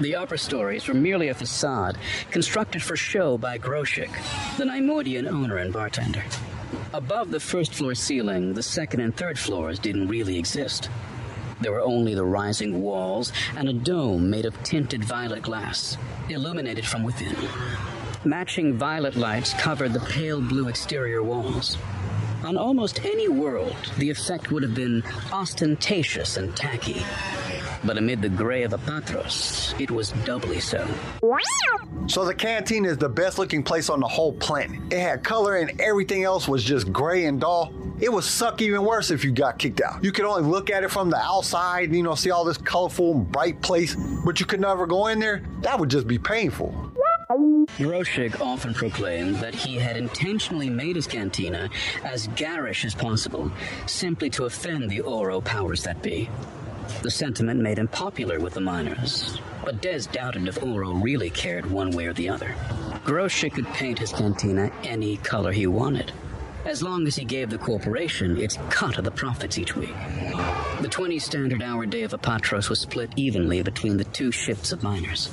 The 0.00 0.16
upper 0.16 0.36
stories 0.36 0.88
were 0.88 0.94
merely 0.94 1.28
a 1.28 1.34
facade 1.34 1.96
constructed 2.32 2.82
for 2.82 2.96
show 2.96 3.38
by 3.38 3.56
Groshik, 3.56 4.10
the 4.56 4.64
Neimoidian 4.64 5.30
owner 5.30 5.58
and 5.58 5.72
bartender. 5.72 6.24
Above 6.92 7.30
the 7.30 7.38
first 7.38 7.72
floor 7.72 7.94
ceiling, 7.94 8.52
the 8.52 8.64
second 8.64 8.98
and 8.98 9.16
third 9.16 9.38
floors 9.38 9.78
didn't 9.78 10.08
really 10.08 10.36
exist. 10.36 10.90
There 11.60 11.70
were 11.70 11.82
only 11.82 12.16
the 12.16 12.24
rising 12.24 12.82
walls 12.82 13.32
and 13.56 13.68
a 13.68 13.72
dome 13.72 14.28
made 14.28 14.44
of 14.44 14.60
tinted 14.64 15.04
violet 15.04 15.42
glass, 15.42 15.96
illuminated 16.28 16.84
from 16.84 17.04
within. 17.04 17.36
Matching 18.24 18.76
violet 18.76 19.14
lights 19.14 19.54
covered 19.54 19.92
the 19.92 20.00
pale 20.00 20.40
blue 20.40 20.66
exterior 20.66 21.22
walls. 21.22 21.78
On 22.44 22.56
almost 22.56 23.04
any 23.04 23.28
world, 23.28 23.76
the 23.98 24.10
effect 24.10 24.50
would 24.50 24.64
have 24.64 24.74
been 24.74 25.04
ostentatious 25.32 26.36
and 26.36 26.54
tacky. 26.56 27.04
But 27.84 27.98
amid 27.98 28.20
the 28.20 28.28
gray 28.28 28.64
of 28.64 28.72
Apatros, 28.72 29.80
it 29.80 29.90
was 29.90 30.10
doubly 30.24 30.58
so. 30.58 30.86
So 32.08 32.24
the 32.24 32.34
canteen 32.34 32.84
is 32.84 32.98
the 32.98 33.08
best 33.08 33.38
looking 33.38 33.62
place 33.62 33.88
on 33.88 34.00
the 34.00 34.08
whole 34.08 34.32
planet. 34.32 34.80
It 34.92 35.00
had 35.00 35.22
color 35.22 35.56
and 35.56 35.80
everything 35.80 36.24
else 36.24 36.48
was 36.48 36.64
just 36.64 36.92
gray 36.92 37.26
and 37.26 37.40
dull. 37.40 37.72
It 38.00 38.12
would 38.12 38.24
suck 38.24 38.60
even 38.60 38.84
worse 38.84 39.12
if 39.12 39.24
you 39.24 39.30
got 39.30 39.58
kicked 39.58 39.80
out. 39.80 40.02
You 40.02 40.10
could 40.10 40.24
only 40.24 40.42
look 40.42 40.70
at 40.70 40.82
it 40.82 40.90
from 40.90 41.10
the 41.10 41.18
outside, 41.18 41.94
you 41.94 42.02
know, 42.02 42.16
see 42.16 42.32
all 42.32 42.44
this 42.44 42.58
colorful 42.58 43.12
and 43.12 43.30
bright 43.30 43.60
place, 43.62 43.94
but 44.24 44.40
you 44.40 44.46
could 44.46 44.60
never 44.60 44.86
go 44.86 45.06
in 45.06 45.20
there. 45.20 45.44
That 45.60 45.78
would 45.78 45.90
just 45.90 46.08
be 46.08 46.18
painful. 46.18 46.92
Groshik 47.78 48.40
often 48.40 48.74
proclaimed 48.74 49.36
that 49.36 49.54
he 49.54 49.76
had 49.76 49.96
intentionally 49.96 50.68
made 50.68 50.96
his 50.96 51.06
cantina 51.06 51.68
as 52.04 52.28
garish 52.28 52.84
as 52.84 52.94
possible, 52.94 53.50
simply 53.86 54.30
to 54.30 54.44
offend 54.44 54.90
the 54.90 55.00
Oro 55.00 55.40
powers 55.40 55.82
that 55.84 56.02
be. 56.02 56.28
The 57.02 57.10
sentiment 57.10 57.60
made 57.60 57.78
him 57.78 57.88
popular 57.88 58.40
with 58.40 58.54
the 58.54 58.60
miners, 58.60 59.38
but 59.64 59.80
Des 59.80 60.02
doubted 60.12 60.48
if 60.48 60.62
Oro 60.62 60.92
really 60.94 61.30
cared 61.30 61.70
one 61.70 61.90
way 61.90 62.06
or 62.06 62.12
the 62.12 62.28
other. 62.28 62.54
Groshik 63.04 63.54
could 63.54 63.66
paint 63.68 63.98
his 63.98 64.12
cantina 64.12 64.70
any 64.82 65.16
color 65.18 65.52
he 65.52 65.66
wanted, 65.66 66.12
as 66.64 66.82
long 66.82 67.06
as 67.06 67.16
he 67.16 67.24
gave 67.24 67.50
the 67.50 67.58
corporation 67.58 68.36
its 68.36 68.58
cut 68.70 68.98
of 68.98 69.04
the 69.04 69.10
profits 69.10 69.58
each 69.58 69.76
week. 69.76 69.94
The 70.80 70.88
20 70.88 71.18
standard 71.18 71.62
hour 71.62 71.86
day 71.86 72.02
of 72.02 72.12
Apatros 72.12 72.68
was 72.68 72.80
split 72.80 73.10
evenly 73.16 73.62
between 73.62 73.96
the 73.96 74.04
two 74.04 74.32
shifts 74.32 74.72
of 74.72 74.82
miners. 74.82 75.30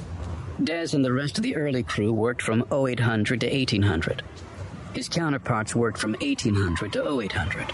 Des 0.63 0.89
and 0.93 1.05
the 1.05 1.13
rest 1.13 1.37
of 1.37 1.43
the 1.43 1.55
early 1.55 1.83
crew 1.83 2.11
worked 2.11 2.41
from 2.41 2.65
0800 2.71 3.39
to 3.41 3.47
1800. 3.47 4.23
His 4.93 5.07
counterparts 5.07 5.73
worked 5.73 5.97
from 5.97 6.11
1800 6.13 6.93
to 6.93 7.21
0800. 7.21 7.71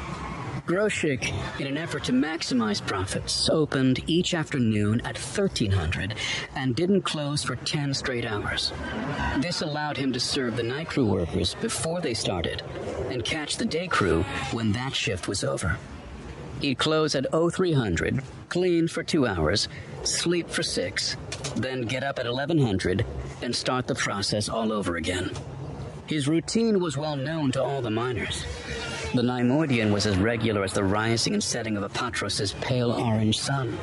Groshik, 0.68 1.32
in 1.60 1.68
an 1.68 1.78
effort 1.78 2.04
to 2.06 2.12
maximize 2.12 2.86
profits, 2.86 3.50
opened 3.50 4.04
each 4.08 4.34
afternoon 4.34 5.00
at 5.02 5.16
1300 5.16 6.16
and 6.56 6.76
didn't 6.76 7.02
close 7.02 7.44
for 7.44 7.56
10 7.56 7.94
straight 7.94 8.26
hours. 8.26 8.72
This 9.38 9.62
allowed 9.62 9.98
him 9.98 10.12
to 10.14 10.20
serve 10.20 10.56
the 10.56 10.64
night 10.64 10.90
crew 10.90 11.06
workers 11.06 11.56
before 11.62 12.02
they 12.02 12.14
started 12.14 12.64
and 13.10 13.24
catch 13.24 13.58
the 13.58 13.66
day 13.66 13.88
crew 13.88 14.24
when 14.52 14.72
that 14.74 14.96
shift 14.96 15.28
was 15.28 15.44
over. 15.44 15.78
He'd 16.62 16.78
close 16.78 17.16
at 17.16 17.28
0300, 17.32 18.24
clean 18.50 18.88
for 18.88 19.04
two 19.04 19.28
hours, 19.28 19.68
sleep 20.04 20.50
for 20.50 20.64
six, 20.64 21.16
then 21.54 21.84
get 21.84 22.04
up 22.04 22.20
at 22.20 22.26
1100 22.26 23.06
and 23.42 23.56
start 23.56 23.88
the 23.88 23.96
process 23.96 24.50
all 24.50 24.72
over 24.72 24.98
again. 24.98 25.32
His 26.08 26.28
routine 26.28 26.80
was 26.80 26.98
well 26.98 27.16
known 27.16 27.52
to 27.54 27.64
all 27.64 27.82
the 27.82 27.90
miners. 27.90 28.46
The 29.16 29.22
Neimoidian 29.22 29.92
was 29.92 30.06
as 30.06 30.18
regular 30.18 30.64
as 30.64 30.74
the 30.74 30.84
rising 30.84 31.34
and 31.34 31.44
setting 31.44 31.78
of 31.78 31.92
Apatros' 31.92 32.54
pale 32.62 32.92
orange 32.92 33.40
sun. 33.40 33.78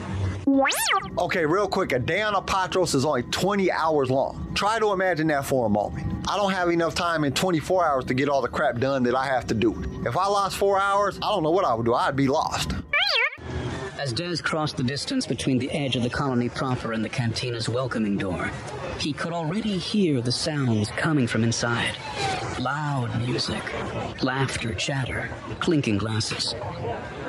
Okay, 1.18 1.46
real 1.46 1.66
quick, 1.66 1.92
a 1.92 1.98
day 1.98 2.20
on 2.22 2.34
Apatros 2.34 2.94
is 2.94 3.04
only 3.04 3.22
20 3.22 3.72
hours 3.72 4.10
long. 4.10 4.52
Try 4.54 4.78
to 4.78 4.92
imagine 4.92 5.28
that 5.28 5.46
for 5.46 5.66
a 5.66 5.68
moment. 5.70 6.06
I 6.28 6.36
don't 6.36 6.52
have 6.52 6.68
enough 6.68 6.94
time 6.94 7.24
in 7.24 7.32
24 7.32 7.84
hours 7.84 8.04
to 8.04 8.14
get 8.14 8.28
all 8.28 8.42
the 8.42 8.48
crap 8.48 8.78
done 8.78 9.02
that 9.04 9.14
I 9.14 9.26
have 9.26 9.46
to 9.48 9.54
do. 9.54 10.02
If 10.06 10.16
I 10.16 10.26
lost 10.26 10.56
four 10.56 10.78
hours, 10.78 11.16
I 11.16 11.28
don't 11.30 11.42
know 11.42 11.50
what 11.50 11.64
I 11.64 11.74
would 11.74 11.86
do. 11.86 11.94
I'd 11.94 12.14
be 12.14 12.28
lost. 12.28 12.72
As 14.02 14.12
Des 14.12 14.38
crossed 14.38 14.76
the 14.76 14.82
distance 14.82 15.28
between 15.28 15.58
the 15.58 15.70
edge 15.70 15.94
of 15.94 16.02
the 16.02 16.10
colony 16.10 16.48
proper 16.48 16.92
and 16.92 17.04
the 17.04 17.08
cantina's 17.08 17.68
welcoming 17.68 18.18
door, 18.18 18.50
he 18.98 19.12
could 19.12 19.32
already 19.32 19.78
hear 19.78 20.20
the 20.20 20.32
sounds 20.32 20.90
coming 20.96 21.28
from 21.28 21.44
inside. 21.44 21.94
Loud 22.58 23.16
music, 23.20 23.62
laughter, 24.20 24.74
chatter, 24.74 25.30
clinking 25.60 25.98
glasses. 25.98 26.52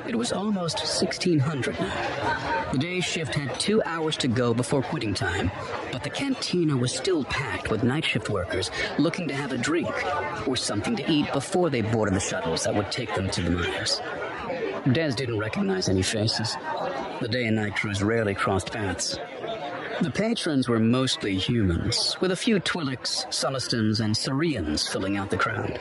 It 0.08 0.16
was 0.16 0.32
almost 0.32 0.80
1600 0.80 1.80
now. 1.80 2.72
The 2.72 2.80
day 2.80 3.02
shift 3.02 3.36
had 3.36 3.60
two 3.60 3.84
hours 3.84 4.18
to 4.18 4.28
go 4.28 4.52
before 4.56 4.82
quitting 4.82 5.14
time, 5.14 5.52
but 5.92 6.02
the 6.02 6.10
cantina 6.10 6.76
was 6.76 6.92
still 6.92 7.24
packed 7.26 7.70
with 7.70 7.84
night 7.84 8.04
shift 8.04 8.32
workers 8.32 8.72
looking 8.98 9.28
to 9.28 9.36
have 9.36 9.52
a 9.52 9.60
drink 9.60 9.94
or 10.48 10.56
something 10.56 10.96
to 10.96 11.12
eat 11.12 11.32
before 11.34 11.70
they 11.70 11.82
boarded 11.82 12.16
the 12.16 12.20
shuttles 12.20 12.64
that 12.64 12.74
would 12.74 12.92
take 12.92 13.14
them 13.14 13.30
to 13.30 13.44
the 13.44 13.52
mines. 13.52 14.02
Des 14.92 15.12
didn't 15.12 15.40
recognize 15.40 15.88
any 15.88 16.02
faces. 16.02 16.58
The 17.22 17.28
day 17.30 17.46
and 17.46 17.56
night 17.56 17.76
crews 17.76 18.04
rarely 18.04 18.34
crossed 18.34 18.74
paths. 18.74 19.18
The 20.02 20.12
patrons 20.12 20.68
were 20.68 20.80
mostly 20.80 21.38
humans, 21.38 22.18
with 22.20 22.32
a 22.32 22.36
few 22.36 22.60
Twi'leks, 22.60 23.26
Sullustans, 23.32 24.02
and 24.04 24.16
Saurians 24.16 24.88
filling 24.88 25.16
out 25.16 25.30
the 25.30 25.38
crowd. 25.38 25.80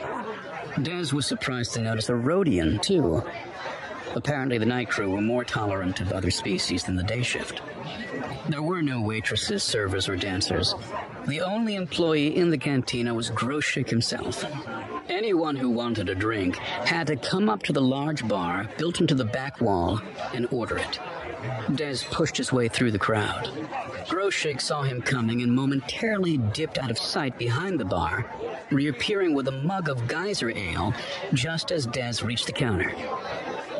Des 0.81 1.13
was 1.13 1.25
surprised 1.25 1.73
to 1.73 1.81
notice 1.81 2.07
a 2.07 2.13
Rodian, 2.13 2.81
too. 2.81 3.21
Apparently, 4.15 4.57
the 4.57 4.65
night 4.65 4.89
crew 4.89 5.09
were 5.09 5.21
more 5.21 5.43
tolerant 5.43 5.99
of 5.99 6.13
other 6.13 6.31
species 6.31 6.83
than 6.83 6.95
the 6.95 7.03
day 7.03 7.23
shift. 7.23 7.61
There 8.47 8.61
were 8.61 8.81
no 8.81 9.01
waitresses, 9.01 9.63
servers, 9.63 10.07
or 10.07 10.15
dancers. 10.15 10.75
The 11.27 11.41
only 11.41 11.75
employee 11.75 12.37
in 12.37 12.51
the 12.51 12.57
cantina 12.57 13.13
was 13.13 13.31
Groshik 13.31 13.89
himself. 13.89 14.45
Anyone 15.09 15.57
who 15.57 15.69
wanted 15.69 16.07
a 16.07 16.15
drink 16.15 16.55
had 16.55 17.07
to 17.07 17.17
come 17.17 17.49
up 17.49 17.61
to 17.63 17.73
the 17.73 17.81
large 17.81 18.25
bar 18.27 18.69
built 18.77 19.01
into 19.01 19.13
the 19.13 19.25
back 19.25 19.59
wall 19.59 19.99
and 20.33 20.47
order 20.49 20.77
it. 20.77 20.99
Des 21.75 21.97
pushed 22.09 22.37
his 22.37 22.53
way 22.53 22.69
through 22.69 22.91
the 22.91 22.99
crowd. 22.99 23.49
Groshik 24.07 24.61
saw 24.61 24.83
him 24.83 25.01
coming 25.01 25.41
and 25.41 25.53
momentarily 25.53 26.37
dipped 26.37 26.77
out 26.77 26.89
of 26.89 26.97
sight 26.97 27.37
behind 27.37 27.79
the 27.79 27.85
bar, 27.85 28.25
reappearing 28.71 29.33
with 29.33 29.49
a 29.49 29.51
mug 29.63 29.89
of 29.89 30.07
geyser 30.07 30.51
ale 30.51 30.93
just 31.33 31.71
as 31.71 31.85
Des 31.85 32.23
reached 32.23 32.45
the 32.45 32.53
counter. 32.53 32.93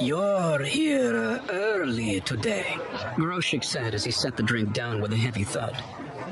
You're 0.01 0.63
here 0.63 1.41
early 1.49 2.19
today, 2.21 2.77
Groshik 3.15 3.63
said 3.63 3.93
as 3.93 4.03
he 4.03 4.11
set 4.11 4.35
the 4.35 4.43
drink 4.43 4.73
down 4.73 5.01
with 5.01 5.13
a 5.13 5.17
heavy 5.17 5.45
thud. 5.45 5.81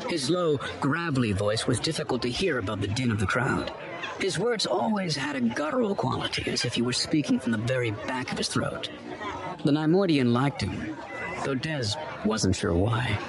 His 0.10 0.30
low, 0.30 0.60
gravelly 0.82 1.32
voice 1.32 1.66
was 1.66 1.80
difficult 1.80 2.22
to 2.24 2.30
hear 2.30 2.58
above 2.58 2.82
the 2.82 2.88
din 2.88 3.12
of 3.12 3.20
the 3.20 3.26
crowd. 3.26 3.72
His 4.20 4.38
words 4.38 4.66
always 4.66 5.16
had 5.16 5.36
a 5.36 5.42
guttural 5.42 5.96
quality, 5.96 6.50
as 6.52 6.66
if 6.66 6.74
he 6.76 6.82
were 6.82 6.94
speaking 6.94 7.40
from 7.40 7.52
the 7.52 7.58
very 7.58 7.92
back 7.92 8.32
of 8.32 8.38
his 8.38 8.48
throat. 8.48 8.90
The 9.64 9.72
Neimoidian 9.72 10.32
liked 10.32 10.62
him, 10.62 10.98
though 11.46 11.56
Des 11.56 11.96
wasn't 12.26 12.56
sure 12.56 12.74
why. 12.74 13.20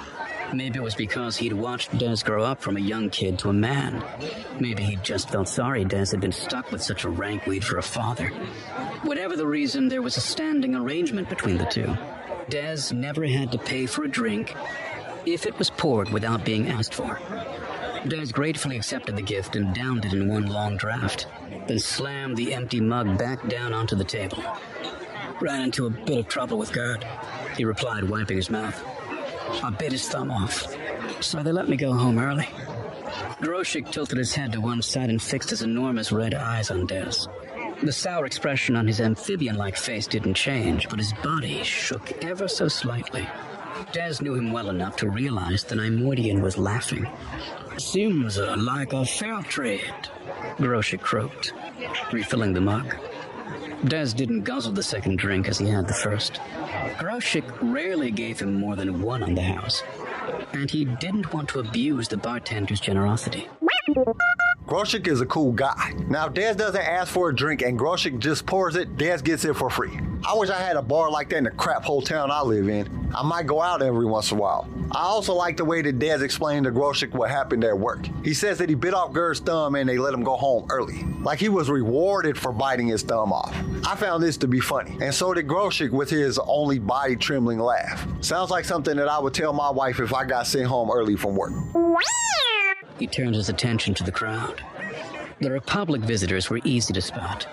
Maybe 0.53 0.77
it 0.77 0.83
was 0.83 0.93
because 0.95 1.37
he'd 1.37 1.53
watched 1.53 1.97
Des 1.97 2.17
grow 2.23 2.43
up 2.43 2.61
from 2.61 2.77
a 2.77 2.79
young 2.79 3.09
kid 3.09 3.39
to 3.39 3.49
a 3.49 3.53
man. 3.53 4.03
Maybe 4.59 4.83
he 4.83 4.97
just 4.97 5.29
felt 5.29 5.47
sorry 5.47 5.83
Des 5.83 6.11
had 6.11 6.21
been 6.21 6.31
stuck 6.31 6.71
with 6.71 6.81
such 6.83 7.05
a 7.05 7.09
rank 7.09 7.47
weed 7.47 7.63
for 7.63 7.79
a 7.79 7.83
father. 7.83 8.27
Whatever 9.01 9.35
the 9.35 9.47
reason, 9.47 9.87
there 9.87 10.03
was 10.03 10.17
a 10.17 10.21
standing 10.21 10.75
arrangement 10.75 11.27
between 11.27 11.57
the 11.57 11.65
two. 11.65 11.97
Des 12.49 12.93
never 12.93 13.25
had 13.25 13.51
to 13.51 13.57
pay 13.57 13.87
for 13.87 14.03
a 14.03 14.07
drink 14.07 14.55
if 15.25 15.45
it 15.45 15.57
was 15.57 15.69
poured 15.69 16.09
without 16.11 16.45
being 16.45 16.69
asked 16.69 16.93
for. 16.93 17.19
Des 18.07 18.31
gratefully 18.31 18.75
accepted 18.75 19.15
the 19.15 19.21
gift 19.21 19.55
and 19.55 19.73
downed 19.73 20.03
it 20.03 20.13
in 20.13 20.27
one 20.27 20.47
long 20.47 20.77
draught, 20.77 21.25
then 21.67 21.79
slammed 21.79 22.35
the 22.35 22.53
empty 22.53 22.81
mug 22.81 23.17
back 23.17 23.47
down 23.47 23.73
onto 23.73 23.95
the 23.95 24.03
table. 24.03 24.43
Ran 25.39 25.61
into 25.61 25.85
a 25.85 25.89
bit 25.89 26.19
of 26.19 26.27
trouble 26.27 26.57
with 26.57 26.73
Gerd, 26.73 27.05
he 27.57 27.63
replied, 27.63 28.03
wiping 28.03 28.37
his 28.37 28.49
mouth. 28.49 28.83
I 29.63 29.69
bit 29.69 29.93
his 29.93 30.07
thumb 30.07 30.31
off, 30.31 30.75
so 31.21 31.41
they 31.41 31.51
let 31.51 31.69
me 31.69 31.77
go 31.77 31.93
home 31.93 32.19
early. 32.19 32.47
Groshik 33.41 33.91
tilted 33.91 34.17
his 34.17 34.33
head 34.33 34.51
to 34.53 34.61
one 34.61 34.81
side 34.81 35.09
and 35.09 35.21
fixed 35.21 35.49
his 35.49 35.61
enormous 35.61 36.11
red 36.11 36.33
eyes 36.33 36.71
on 36.71 36.85
Des. 36.85 37.27
The 37.83 37.91
sour 37.91 38.25
expression 38.25 38.75
on 38.75 38.87
his 38.87 39.01
amphibian 39.01 39.57
like 39.57 39.77
face 39.77 40.07
didn't 40.07 40.35
change, 40.35 40.89
but 40.89 40.99
his 40.99 41.13
body 41.23 41.63
shook 41.63 42.23
ever 42.23 42.47
so 42.47 42.67
slightly. 42.67 43.27
Des 43.91 44.15
knew 44.21 44.35
him 44.35 44.51
well 44.51 44.69
enough 44.69 44.95
to 44.97 45.09
realize 45.09 45.63
the 45.63 45.75
Neimoidian 45.75 46.41
was 46.41 46.57
laughing. 46.57 47.07
Seems 47.77 48.37
uh, 48.37 48.55
like 48.57 48.93
a 48.93 49.05
fair 49.05 49.41
trade, 49.41 49.93
Groshik 50.57 51.01
croaked, 51.01 51.53
refilling 52.11 52.53
the 52.53 52.61
mug. 52.61 52.95
Des 53.85 54.07
didn't 54.07 54.43
guzzle 54.43 54.71
the 54.71 54.83
second 54.83 55.17
drink 55.17 55.47
as 55.47 55.57
he 55.57 55.67
had 55.67 55.87
the 55.87 55.93
first. 55.93 56.39
Groshik 56.97 57.43
rarely 57.61 58.11
gave 58.11 58.39
him 58.39 58.53
more 58.53 58.75
than 58.75 59.01
one 59.01 59.23
on 59.23 59.35
the 59.35 59.41
house, 59.41 59.83
and 60.53 60.69
he 60.69 60.85
didn't 60.85 61.33
want 61.33 61.49
to 61.49 61.59
abuse 61.59 62.07
the 62.07 62.17
bartender's 62.17 62.79
generosity. 62.79 63.49
Groshik 64.65 65.07
is 65.07 65.21
a 65.21 65.25
cool 65.25 65.51
guy. 65.51 65.93
Now, 66.07 66.27
Des 66.29 66.55
doesn't 66.55 66.81
ask 66.81 67.11
for 67.11 67.29
a 67.29 67.35
drink 67.35 67.61
and 67.61 67.77
Groshik 67.77 68.19
just 68.19 68.45
pours 68.45 68.75
it, 68.75 68.97
Des 68.97 69.21
gets 69.21 69.45
it 69.45 69.55
for 69.55 69.69
free. 69.69 69.99
I 70.25 70.35
wish 70.35 70.49
I 70.49 70.59
had 70.59 70.77
a 70.77 70.81
bar 70.81 71.11
like 71.11 71.29
that 71.29 71.37
in 71.37 71.43
the 71.43 71.51
crap 71.51 71.83
hole 71.83 72.01
town 72.01 72.31
I 72.31 72.41
live 72.41 72.69
in. 72.69 73.09
I 73.13 73.23
might 73.23 73.45
go 73.45 73.61
out 73.61 73.81
every 73.81 74.05
once 74.05 74.31
in 74.31 74.37
a 74.37 74.41
while. 74.41 74.69
I 74.91 75.01
also 75.01 75.33
like 75.33 75.57
the 75.57 75.65
way 75.65 75.81
that 75.81 75.99
Des 75.99 76.23
explained 76.23 76.63
to 76.63 76.71
Groshik 76.71 77.11
what 77.11 77.29
happened 77.29 77.65
at 77.65 77.77
work. 77.77 78.07
He 78.23 78.33
says 78.33 78.57
that 78.59 78.69
he 78.69 78.75
bit 78.75 78.93
off 78.93 79.11
Gerd's 79.11 79.41
thumb 79.41 79.75
and 79.75 79.87
they 79.87 79.97
let 79.97 80.13
him 80.13 80.23
go 80.23 80.37
home 80.37 80.65
early. 80.69 81.03
Like 81.21 81.39
he 81.39 81.49
was 81.49 81.69
rewarded 81.69 82.37
for 82.37 82.53
biting 82.53 82.87
his 82.87 83.03
thumb 83.03 83.33
off. 83.33 83.53
I 83.85 83.95
found 83.97 84.23
this 84.23 84.37
to 84.37 84.47
be 84.47 84.61
funny, 84.61 84.97
and 85.01 85.13
so 85.13 85.33
did 85.33 85.45
Groshik 85.47 85.91
with 85.91 86.09
his 86.09 86.39
only 86.39 86.79
body 86.79 87.17
trembling 87.17 87.59
laugh. 87.59 88.07
Sounds 88.21 88.49
like 88.49 88.63
something 88.63 88.95
that 88.95 89.09
I 89.09 89.19
would 89.19 89.33
tell 89.33 89.51
my 89.51 89.69
wife 89.69 89.99
if 89.99 90.13
I 90.13 90.23
got 90.23 90.47
sent 90.47 90.67
home 90.67 90.89
early 90.89 91.17
from 91.17 91.35
work. 91.35 91.53
He 92.97 93.07
turned 93.07 93.35
his 93.35 93.49
attention 93.49 93.93
to 93.95 94.03
the 94.03 94.11
crowd. 94.11 94.63
The 95.41 95.51
Republic 95.51 96.01
visitors 96.01 96.49
were 96.49 96.61
easy 96.63 96.93
to 96.93 97.01
spot. 97.01 97.45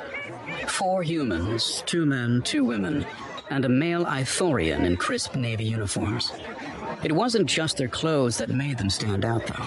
Four 0.70 1.02
humans, 1.02 1.82
two 1.84 2.06
men, 2.06 2.40
two 2.42 2.64
women, 2.64 3.04
and 3.50 3.64
a 3.64 3.68
male 3.68 4.06
Ithorian 4.06 4.84
in 4.84 4.96
crisp 4.96 5.34
Navy 5.34 5.64
uniforms. 5.64 6.32
It 7.02 7.12
wasn't 7.12 7.46
just 7.46 7.76
their 7.76 7.88
clothes 7.88 8.38
that 8.38 8.48
made 8.48 8.78
them 8.78 8.88
stand 8.88 9.24
out, 9.24 9.46
though. 9.46 9.66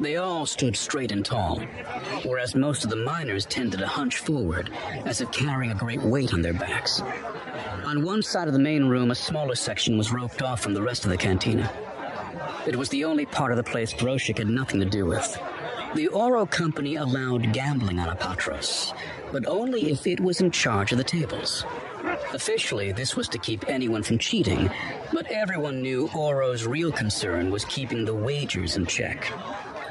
They 0.00 0.16
all 0.16 0.44
stood 0.44 0.76
straight 0.76 1.12
and 1.12 1.24
tall, 1.24 1.60
whereas 2.24 2.54
most 2.54 2.84
of 2.84 2.90
the 2.90 2.96
miners 2.96 3.46
tended 3.46 3.80
to 3.80 3.86
hunch 3.86 4.18
forward, 4.18 4.70
as 5.06 5.20
if 5.22 5.30
carrying 5.30 5.72
a 5.72 5.76
great 5.76 6.02
weight 6.02 6.34
on 6.34 6.42
their 6.42 6.52
backs. 6.52 7.00
On 7.84 8.04
one 8.04 8.22
side 8.22 8.48
of 8.48 8.52
the 8.52 8.60
main 8.60 8.84
room, 8.86 9.10
a 9.10 9.14
smaller 9.14 9.54
section 9.54 9.96
was 9.96 10.12
roped 10.12 10.42
off 10.42 10.60
from 10.60 10.74
the 10.74 10.82
rest 10.82 11.04
of 11.04 11.10
the 11.10 11.16
cantina. 11.16 11.70
It 12.66 12.76
was 12.76 12.90
the 12.90 13.04
only 13.04 13.24
part 13.24 13.52
of 13.52 13.56
the 13.56 13.62
place 13.62 13.94
Groshik 13.94 14.38
had 14.38 14.48
nothing 14.48 14.80
to 14.80 14.86
do 14.86 15.06
with. 15.06 15.38
The 15.94 16.08
Oro 16.08 16.44
Company 16.44 16.96
allowed 16.96 17.52
gambling 17.52 18.00
on 18.00 18.14
Apatros, 18.14 18.92
but 19.34 19.48
only 19.48 19.90
if 19.90 20.06
it 20.06 20.20
was 20.20 20.40
in 20.40 20.48
charge 20.48 20.92
of 20.92 20.98
the 20.98 21.02
tables. 21.02 21.64
Officially, 22.32 22.92
this 22.92 23.16
was 23.16 23.26
to 23.26 23.36
keep 23.36 23.68
anyone 23.68 24.04
from 24.04 24.16
cheating, 24.16 24.70
but 25.12 25.28
everyone 25.28 25.82
knew 25.82 26.08
Oro's 26.14 26.68
real 26.68 26.92
concern 26.92 27.50
was 27.50 27.64
keeping 27.64 28.04
the 28.04 28.14
wagers 28.14 28.76
in 28.76 28.86
check. 28.86 29.32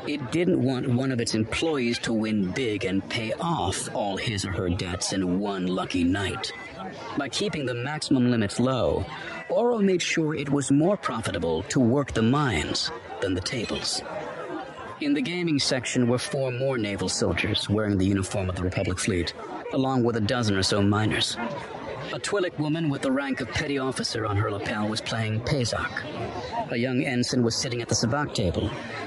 It 0.07 0.31
didn't 0.31 0.63
want 0.63 0.87
one 0.87 1.11
of 1.11 1.19
its 1.19 1.35
employees 1.35 1.99
to 1.99 2.13
win 2.13 2.51
big 2.51 2.85
and 2.85 3.07
pay 3.09 3.33
off 3.33 3.93
all 3.93 4.15
his 4.15 4.45
or 4.45 4.51
her 4.51 4.69
debts 4.69 5.11
in 5.11 5.41
one 5.41 5.67
lucky 5.67 6.05
night. 6.05 6.53
By 7.17 7.27
keeping 7.27 7.65
the 7.65 7.73
maximum 7.73 8.31
limits 8.31 8.61
low, 8.61 9.05
Oro 9.49 9.79
made 9.79 10.01
sure 10.01 10.35
it 10.35 10.49
was 10.49 10.71
more 10.71 10.95
profitable 10.95 11.63
to 11.63 11.81
work 11.81 12.13
the 12.13 12.21
mines 12.21 12.91
than 13.19 13.33
the 13.33 13.41
tables. 13.41 14.01
In 15.01 15.13
the 15.13 15.21
gaming 15.21 15.59
section 15.59 16.07
were 16.07 16.19
four 16.19 16.51
more 16.51 16.77
naval 16.77 17.09
soldiers 17.09 17.67
wearing 17.67 17.97
the 17.97 18.05
uniform 18.05 18.49
of 18.49 18.55
the 18.55 18.63
Republic 18.63 18.99
fleet, 18.99 19.33
along 19.73 20.03
with 20.03 20.15
a 20.15 20.21
dozen 20.21 20.55
or 20.55 20.63
so 20.63 20.81
miners. 20.81 21.35
A 22.13 22.19
Twi'lek 22.19 22.57
woman 22.59 22.89
with 22.89 23.01
the 23.01 23.11
rank 23.11 23.41
of 23.41 23.49
petty 23.49 23.79
officer 23.79 24.25
on 24.25 24.37
her 24.37 24.51
lapel 24.51 24.87
was 24.87 25.01
playing 25.01 25.41
Pazaak. 25.41 26.71
A 26.71 26.77
young 26.77 27.03
ensign 27.03 27.43
was 27.43 27.55
sitting 27.55 27.81
at 27.81 27.89
the 27.89 27.95
sabacc 27.95 28.35
table, 28.35 28.69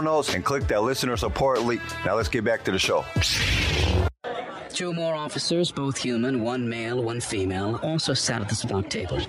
notes 0.00 0.34
and 0.34 0.44
click 0.44 0.66
that 0.68 0.82
listener 0.82 1.16
support 1.16 1.62
link. 1.62 1.82
Now 2.04 2.16
let's 2.16 2.28
get 2.28 2.44
back 2.44 2.64
to 2.64 2.72
the 2.72 2.78
show. 2.78 3.04
Two 4.70 4.94
more 4.94 5.14
officers, 5.14 5.70
both 5.70 5.98
human, 5.98 6.42
one 6.42 6.68
male, 6.68 7.02
one 7.02 7.20
female, 7.20 7.78
also 7.82 8.14
sat 8.14 8.40
at 8.40 8.48
the 8.48 8.54
sabacc 8.54 8.88
table. 8.88 9.20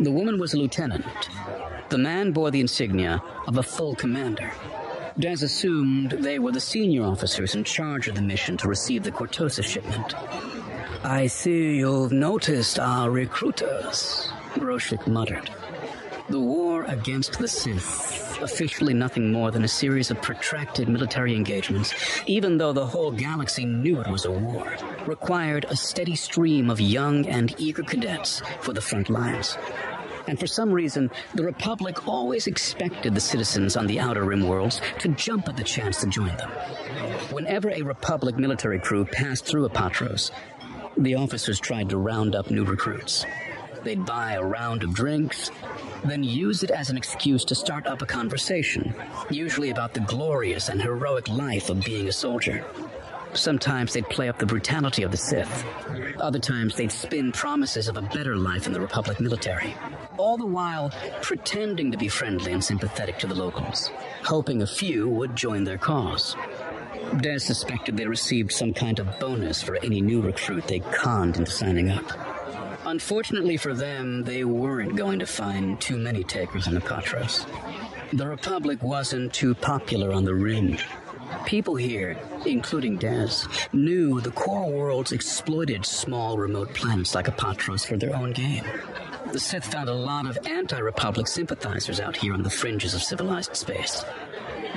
The 0.00 0.10
woman 0.10 0.38
was 0.38 0.52
a 0.52 0.58
lieutenant. 0.58 1.06
The 1.88 1.98
man 1.98 2.32
bore 2.32 2.50
the 2.50 2.60
insignia 2.60 3.22
of 3.46 3.56
a 3.56 3.62
full 3.62 3.94
commander. 3.94 4.52
Des 5.18 5.42
assumed 5.42 6.10
they 6.10 6.38
were 6.38 6.52
the 6.52 6.60
senior 6.60 7.04
officers 7.04 7.54
in 7.54 7.64
charge 7.64 8.06
of 8.06 8.16
the 8.16 8.20
mission 8.20 8.58
to 8.58 8.68
receive 8.68 9.02
the 9.02 9.10
Cortosis 9.10 9.64
shipment. 9.64 10.14
I 11.04 11.26
see 11.26 11.76
you've 11.76 12.12
noticed 12.12 12.78
our 12.78 13.10
recruiters, 13.10 14.28
Groshik 14.54 15.06
muttered. 15.06 15.48
The 16.28 16.40
war 16.40 16.82
against 16.84 17.38
the 17.38 17.46
Sith, 17.46 18.40
officially 18.42 18.92
nothing 18.92 19.30
more 19.30 19.52
than 19.52 19.62
a 19.62 19.68
series 19.68 20.10
of 20.10 20.20
protracted 20.20 20.88
military 20.88 21.36
engagements, 21.36 21.94
even 22.26 22.58
though 22.58 22.72
the 22.72 22.84
whole 22.84 23.12
galaxy 23.12 23.64
knew 23.64 24.00
it 24.00 24.10
was 24.10 24.24
a 24.24 24.32
war, 24.32 24.76
required 25.06 25.66
a 25.68 25.76
steady 25.76 26.16
stream 26.16 26.68
of 26.68 26.80
young 26.80 27.26
and 27.26 27.54
eager 27.58 27.84
cadets 27.84 28.42
for 28.60 28.72
the 28.72 28.80
front 28.80 29.08
lines. 29.08 29.56
And 30.26 30.36
for 30.40 30.48
some 30.48 30.72
reason, 30.72 31.12
the 31.36 31.44
Republic 31.44 32.08
always 32.08 32.48
expected 32.48 33.14
the 33.14 33.20
citizens 33.20 33.76
on 33.76 33.86
the 33.86 34.00
Outer 34.00 34.24
Rim 34.24 34.48
worlds 34.48 34.80
to 34.98 35.08
jump 35.10 35.48
at 35.48 35.56
the 35.56 35.62
chance 35.62 36.00
to 36.00 36.08
join 36.08 36.36
them. 36.38 36.50
Whenever 37.30 37.70
a 37.70 37.82
Republic 37.82 38.36
military 38.36 38.80
crew 38.80 39.04
passed 39.04 39.44
through 39.46 39.68
Apatros, 39.68 40.32
the 40.96 41.14
officers 41.14 41.60
tried 41.60 41.90
to 41.90 41.98
round 41.98 42.34
up 42.34 42.50
new 42.50 42.64
recruits. 42.64 43.24
They'd 43.86 44.04
buy 44.04 44.32
a 44.32 44.42
round 44.42 44.82
of 44.82 44.94
drinks, 44.94 45.52
then 46.04 46.24
use 46.24 46.64
it 46.64 46.72
as 46.72 46.90
an 46.90 46.96
excuse 46.96 47.44
to 47.44 47.54
start 47.54 47.86
up 47.86 48.02
a 48.02 48.06
conversation, 48.06 48.92
usually 49.30 49.70
about 49.70 49.94
the 49.94 50.00
glorious 50.00 50.68
and 50.68 50.82
heroic 50.82 51.28
life 51.28 51.70
of 51.70 51.84
being 51.84 52.08
a 52.08 52.12
soldier. 52.12 52.64
Sometimes 53.34 53.92
they'd 53.92 54.08
play 54.08 54.28
up 54.28 54.38
the 54.38 54.44
brutality 54.44 55.04
of 55.04 55.12
the 55.12 55.16
Sith. 55.16 55.64
Other 56.18 56.40
times 56.40 56.74
they'd 56.74 56.90
spin 56.90 57.30
promises 57.30 57.86
of 57.86 57.96
a 57.96 58.02
better 58.02 58.34
life 58.34 58.66
in 58.66 58.72
the 58.72 58.80
Republic 58.80 59.20
military. 59.20 59.76
All 60.16 60.36
the 60.36 60.46
while 60.46 60.90
pretending 61.22 61.92
to 61.92 61.96
be 61.96 62.08
friendly 62.08 62.50
and 62.50 62.64
sympathetic 62.64 63.20
to 63.20 63.28
the 63.28 63.36
locals, 63.36 63.92
hoping 64.24 64.62
a 64.62 64.66
few 64.66 65.08
would 65.08 65.36
join 65.36 65.62
their 65.62 65.78
cause. 65.78 66.34
Des 67.18 67.38
suspected 67.38 67.96
they 67.96 68.06
received 68.06 68.50
some 68.50 68.74
kind 68.74 68.98
of 68.98 69.20
bonus 69.20 69.62
for 69.62 69.76
any 69.84 70.00
new 70.00 70.20
recruit 70.20 70.66
they 70.66 70.80
conned 70.80 71.36
into 71.36 71.52
signing 71.52 71.92
up. 71.92 72.25
Unfortunately 72.86 73.56
for 73.56 73.74
them, 73.74 74.22
they 74.22 74.44
weren't 74.44 74.94
going 74.94 75.18
to 75.18 75.26
find 75.26 75.80
too 75.80 75.98
many 75.98 76.22
takers 76.22 76.68
on 76.68 76.74
Apatros. 76.74 77.44
The 78.12 78.28
Republic 78.28 78.80
wasn't 78.80 79.32
too 79.32 79.56
popular 79.56 80.12
on 80.12 80.24
the 80.24 80.34
Rim. 80.34 80.78
People 81.46 81.74
here, 81.74 82.16
including 82.46 82.96
Des, 82.96 83.48
knew 83.72 84.20
the 84.20 84.30
core 84.30 84.70
worlds 84.70 85.10
exploited 85.10 85.84
small 85.84 86.38
remote 86.38 86.72
planets 86.74 87.16
like 87.16 87.26
Apatros 87.26 87.84
for 87.84 87.96
their 87.96 88.14
own 88.14 88.32
gain. 88.32 88.62
The 89.32 89.40
Sith 89.40 89.64
found 89.64 89.88
a 89.88 89.94
lot 89.94 90.26
of 90.26 90.38
anti-Republic 90.46 91.26
sympathizers 91.26 91.98
out 91.98 92.16
here 92.16 92.34
on 92.34 92.44
the 92.44 92.50
fringes 92.50 92.94
of 92.94 93.02
civilized 93.02 93.56
space. 93.56 94.04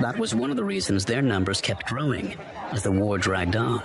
That 0.02 0.17
was 0.17 0.34
one 0.34 0.50
of 0.50 0.56
the 0.56 0.63
reasons 0.63 1.06
their 1.06 1.22
numbers 1.22 1.62
kept 1.62 1.86
growing 1.86 2.36
as 2.72 2.82
the 2.82 2.91
war 2.91 3.19
dragged 3.19 3.56
on. 3.56 3.84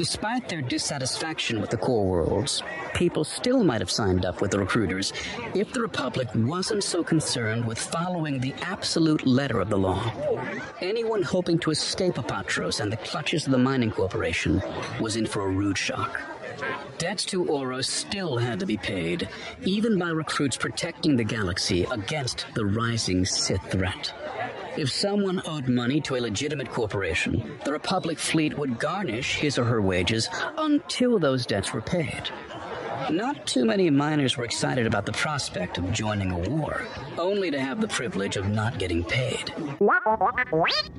Despite 0.00 0.48
their 0.48 0.62
dissatisfaction 0.62 1.60
with 1.60 1.68
the 1.68 1.76
core 1.76 2.06
worlds, 2.06 2.62
people 2.94 3.22
still 3.22 3.62
might 3.62 3.82
have 3.82 3.90
signed 3.90 4.24
up 4.24 4.40
with 4.40 4.50
the 4.50 4.58
recruiters 4.58 5.12
if 5.54 5.74
the 5.74 5.82
Republic 5.82 6.26
wasn't 6.34 6.84
so 6.84 7.04
concerned 7.04 7.66
with 7.66 7.78
following 7.78 8.40
the 8.40 8.54
absolute 8.62 9.26
letter 9.26 9.60
of 9.60 9.68
the 9.68 9.76
law. 9.76 10.10
Anyone 10.80 11.22
hoping 11.22 11.58
to 11.58 11.70
escape 11.70 12.14
Apatros 12.14 12.80
and 12.80 12.90
the 12.90 12.96
clutches 12.96 13.44
of 13.44 13.52
the 13.52 13.58
mining 13.58 13.90
corporation 13.90 14.62
was 15.02 15.16
in 15.16 15.26
for 15.26 15.42
a 15.42 15.50
rude 15.50 15.76
shock. 15.76 16.18
Debts 16.96 17.26
to 17.26 17.44
Oros 17.44 17.86
still 17.86 18.38
had 18.38 18.58
to 18.60 18.66
be 18.66 18.78
paid, 18.78 19.28
even 19.64 19.98
by 19.98 20.08
recruits 20.08 20.56
protecting 20.56 21.14
the 21.14 21.24
galaxy 21.24 21.86
against 21.90 22.46
the 22.54 22.64
rising 22.64 23.26
Sith 23.26 23.70
threat. 23.70 24.14
If 24.80 24.90
someone 24.90 25.42
owed 25.44 25.68
money 25.68 26.00
to 26.00 26.16
a 26.16 26.20
legitimate 26.20 26.70
corporation, 26.70 27.58
the 27.66 27.72
Republic 27.72 28.18
fleet 28.18 28.56
would 28.56 28.78
garnish 28.78 29.34
his 29.34 29.58
or 29.58 29.64
her 29.64 29.82
wages 29.82 30.26
until 30.56 31.18
those 31.18 31.44
debts 31.44 31.74
were 31.74 31.82
paid. 31.82 32.30
Not 33.10 33.46
too 33.46 33.66
many 33.66 33.90
miners 33.90 34.38
were 34.38 34.44
excited 34.44 34.86
about 34.86 35.04
the 35.04 35.12
prospect 35.12 35.76
of 35.76 35.92
joining 35.92 36.30
a 36.30 36.38
war, 36.48 36.86
only 37.18 37.50
to 37.50 37.60
have 37.60 37.82
the 37.82 37.88
privilege 37.88 38.38
of 38.38 38.48
not 38.48 38.78
getting 38.78 39.04
paid. 39.04 39.52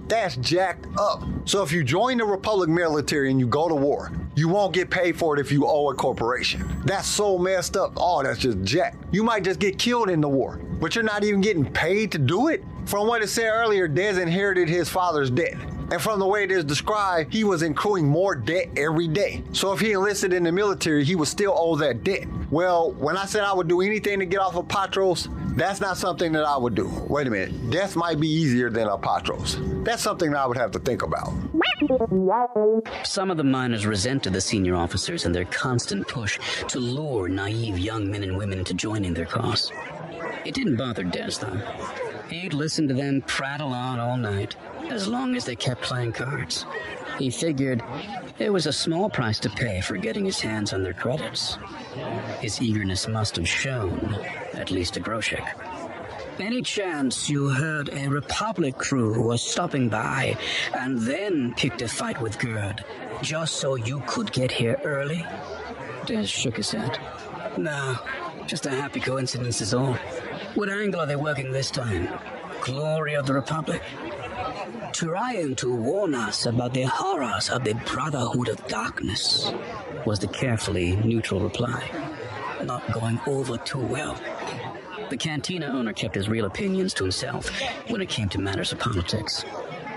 That's 0.08 0.38
jacked 0.38 0.86
up. 1.00 1.24
So 1.46 1.64
if 1.64 1.72
you 1.72 1.84
join 1.84 2.20
the 2.20 2.26
Republic 2.26 2.70
military 2.70 3.32
and 3.32 3.40
you 3.40 3.48
go 3.48 3.68
to 3.68 3.74
war, 3.74 4.12
you 4.36 4.48
won't 4.48 4.76
get 4.76 4.92
paid 4.92 5.18
for 5.18 5.36
it 5.36 5.42
if 5.42 5.52
you 5.52 5.66
owe 5.66 5.90
a 5.90 5.96
corporation. 5.96 6.84
That's 6.86 7.08
so 7.08 7.40
messed 7.40 7.76
up. 7.78 7.94
Oh, 7.98 8.22
that's 8.22 8.42
just 8.42 8.62
jacked. 8.62 8.98
You 9.12 9.24
might 9.24 9.44
just 9.44 9.60
get 9.60 9.80
killed 9.80 10.12
in 10.12 10.22
the 10.22 10.30
war, 10.30 10.62
but 10.80 10.94
you're 10.94 11.04
not 11.04 11.24
even 11.24 11.42
getting 11.42 11.66
paid 11.66 12.12
to 12.12 12.20
do 12.20 12.50
it? 12.50 12.64
From 12.86 13.08
what 13.08 13.22
it 13.22 13.28
said 13.28 13.50
earlier, 13.50 13.88
Des 13.88 14.22
inherited 14.22 14.68
his 14.68 14.90
father's 14.90 15.30
debt. 15.30 15.56
And 15.92 16.02
from 16.02 16.20
the 16.20 16.28
way 16.28 16.46
it 16.46 16.52
is 16.52 16.64
described, 16.64 17.34
he 17.34 17.44
was 17.44 17.62
accruing 17.62 18.08
more 18.08 18.34
debt 18.34 18.70
every 18.78 19.10
day. 19.10 19.44
So 19.52 19.74
if 19.74 19.82
he 19.82 19.92
enlisted 19.92 20.32
in 20.32 20.44
the 20.44 20.52
military, 20.52 21.04
he 21.04 21.16
would 21.16 21.28
still 21.28 21.54
owe 21.56 21.76
that 21.78 22.06
debt. 22.06 22.28
Well, 22.50 22.92
when 22.94 23.18
I 23.18 23.26
said 23.26 23.44
I 23.44 23.54
would 23.54 23.68
do 23.68 23.82
anything 23.82 24.20
to 24.20 24.26
get 24.26 24.40
off 24.40 24.56
of 24.56 24.68
Patros, 24.68 25.28
that's 25.58 25.82
not 25.82 25.98
something 25.98 26.32
that 26.32 26.46
I 26.46 26.56
would 26.56 26.76
do. 26.76 26.88
Wait 27.10 27.28
a 27.28 27.30
minute. 27.30 27.70
Death 27.72 27.98
might 27.98 28.22
be 28.22 28.30
easier 28.30 28.70
than 28.70 28.88
Apatros. 28.88 29.84
That's 29.84 30.02
something 30.02 30.32
that 30.32 30.40
I 30.40 30.46
would 30.48 30.58
have 30.58 30.72
to 30.72 30.80
think 30.80 31.02
about. 31.02 31.34
Some 33.04 33.30
of 33.30 33.36
the 33.36 33.44
miners 33.44 33.86
resented 33.86 34.32
the 34.32 34.40
senior 34.40 34.76
officers 34.76 35.26
and 35.26 35.36
their 35.36 35.46
constant 35.46 36.08
push 36.08 36.40
to 36.70 36.80
lure 36.80 37.28
naive 37.28 37.78
young 37.80 38.10
men 38.10 38.24
and 38.24 38.38
women 38.38 38.60
into 38.60 38.74
joining 38.74 39.14
their 39.14 39.26
cause. 39.26 39.74
It 40.46 40.54
didn't 40.56 40.78
bother 40.78 41.04
Des, 41.04 41.32
though. 41.42 41.60
He'd 42.32 42.54
listen 42.54 42.88
to 42.88 42.94
them 42.94 43.22
prattle 43.22 43.74
on 43.74 44.00
all 44.00 44.16
night, 44.16 44.56
as 44.90 45.06
long 45.06 45.36
as 45.36 45.44
they 45.44 45.56
kept 45.56 45.82
playing 45.82 46.14
cards. 46.14 46.66
He 47.20 47.30
figured 47.30 47.84
it 48.40 48.50
was 48.50 48.68
a 48.68 48.74
small 48.74 49.10
price 49.10 49.38
to 49.40 49.50
pay 49.50 49.82
for 49.82 49.98
getting 49.98 50.24
his 50.24 50.40
hands 50.40 50.72
on 50.72 50.82
their 50.82 50.94
credits. 50.94 51.58
His 52.40 52.62
eagerness 52.62 53.08
must 53.10 53.36
have 53.36 53.48
shown, 53.48 54.16
at 54.54 54.72
least 54.72 54.94
to 54.94 55.02
Groshik. 55.02 55.46
Any 56.40 56.62
chance 56.62 57.30
you 57.30 57.50
heard 57.50 57.90
a 57.90 58.08
Republic 58.08 58.78
crew 58.78 59.22
was 59.22 59.42
stopping 59.42 59.90
by 59.90 60.38
and 60.74 61.00
then 61.00 61.54
picked 61.56 61.82
a 61.82 61.88
fight 61.88 62.22
with 62.22 62.40
Gerd, 62.40 62.86
just 63.22 63.58
so 63.58 63.76
you 63.76 64.02
could 64.08 64.32
get 64.32 64.52
here 64.52 64.80
early? 64.86 65.26
Des 66.06 66.26
shook 66.26 66.56
his 66.56 66.72
head. 66.72 66.98
No, 67.58 67.98
just 68.48 68.66
a 68.66 68.70
happy 68.70 69.02
coincidence 69.02 69.60
is 69.60 69.74
all. 69.74 69.98
What 70.54 70.70
angle 70.70 71.00
are 71.00 71.06
they 71.06 71.16
working 71.16 71.52
this 71.52 71.72
time? 71.72 72.10
Glory 72.60 73.16
of 73.16 73.26
the 73.26 73.34
Republic? 73.34 73.82
Trying 74.92 75.56
to 75.56 75.74
warn 75.74 76.14
us 76.14 76.46
about 76.46 76.74
the 76.74 76.84
horrors 76.84 77.50
of 77.50 77.64
the 77.64 77.74
Brotherhood 77.86 78.50
of 78.50 78.68
Darkness, 78.68 79.52
was 80.06 80.20
the 80.20 80.28
carefully 80.28 80.98
neutral 80.98 81.40
reply. 81.40 81.90
Not 82.66 82.92
going 82.92 83.20
over 83.28 83.58
too 83.58 83.80
well. 83.80 84.20
The 85.10 85.16
cantina 85.16 85.68
owner 85.68 85.94
kept 85.94 86.16
his 86.16 86.28
real 86.28 86.46
opinions 86.46 86.94
to 86.96 87.06
himself 87.06 87.50
when 87.90 88.02
it 88.02 88.10
came 88.10 88.28
to 88.30 88.40
matters 88.40 88.74
of 88.74 88.80
politics. 88.80 89.46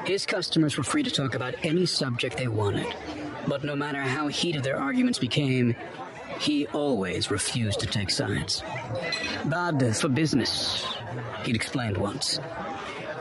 His 0.05 0.25
customers 0.25 0.77
were 0.77 0.85
free 0.85 1.03
to 1.03 1.11
talk 1.11 1.35
about 1.35 1.55
any 1.65 1.87
subject 1.87 2.37
they 2.37 2.49
wanted, 2.49 2.87
but 3.49 3.65
no 3.65 3.75
matter 3.75 4.03
how 4.03 4.29
heated 4.29 4.63
their 4.63 4.79
arguments 4.79 5.19
became, 5.19 5.75
he 6.39 6.67
always 6.69 7.31
refused 7.31 7.81
to 7.81 7.87
take 7.87 8.11
sides. 8.11 8.63
Bad 9.45 9.83
uh, 9.83 9.93
for 9.93 10.09
business, 10.09 10.85
he'd 11.45 11.57
explained 11.57 11.97
once. 11.97 12.39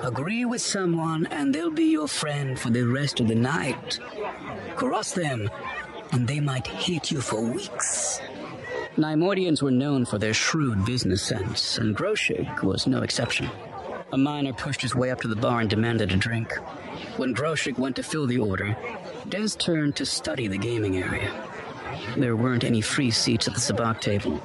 Agree 0.02 0.46
with 0.46 0.62
someone 0.62 1.26
and 1.28 1.54
they'll 1.56 1.72
be 1.72 1.92
your 1.92 2.08
friend 2.08 2.60
for 2.60 2.70
the 2.70 2.84
rest 2.84 3.20
of 3.20 3.28
the 3.28 3.36
night. 3.36 4.00
Cross 4.76 5.14
them 5.14 5.50
and 6.12 6.28
they 6.28 6.40
might 6.40 6.68
hate 6.68 7.12
you 7.12 7.22
for 7.22 7.42
weeks. 7.42 8.20
Neimoidians 8.98 9.64
were 9.64 9.72
known 9.72 10.06
for 10.06 10.20
their 10.20 10.36
shrewd 10.36 10.86
business 10.86 11.24
sense, 11.24 11.80
and 11.80 11.98
Groshik 11.98 12.62
was 12.62 12.86
no 12.86 13.02
exception. 13.02 13.50
A 14.12 14.18
miner 14.18 14.54
pushed 14.54 14.82
his 14.82 14.94
way 14.94 15.10
up 15.10 15.22
to 15.22 15.28
the 15.28 15.36
bar 15.36 15.62
and 15.62 15.70
demanded 15.70 16.12
a 16.12 16.18
drink. 16.18 16.54
When 17.18 17.34
Groshik 17.34 17.80
went 17.80 17.96
to 17.96 18.04
fill 18.04 18.28
the 18.28 18.38
order, 18.38 18.78
Des 19.28 19.50
turned 19.58 19.96
to 19.96 20.06
study 20.06 20.48
the 20.48 20.60
gaming 20.60 20.98
area. 20.98 21.34
There 22.18 22.36
weren't 22.36 22.64
any 22.64 22.82
free 22.82 23.12
seats 23.12 23.48
at 23.48 23.54
the 23.54 23.60
sabacc 23.60 24.02
table. 24.02 24.42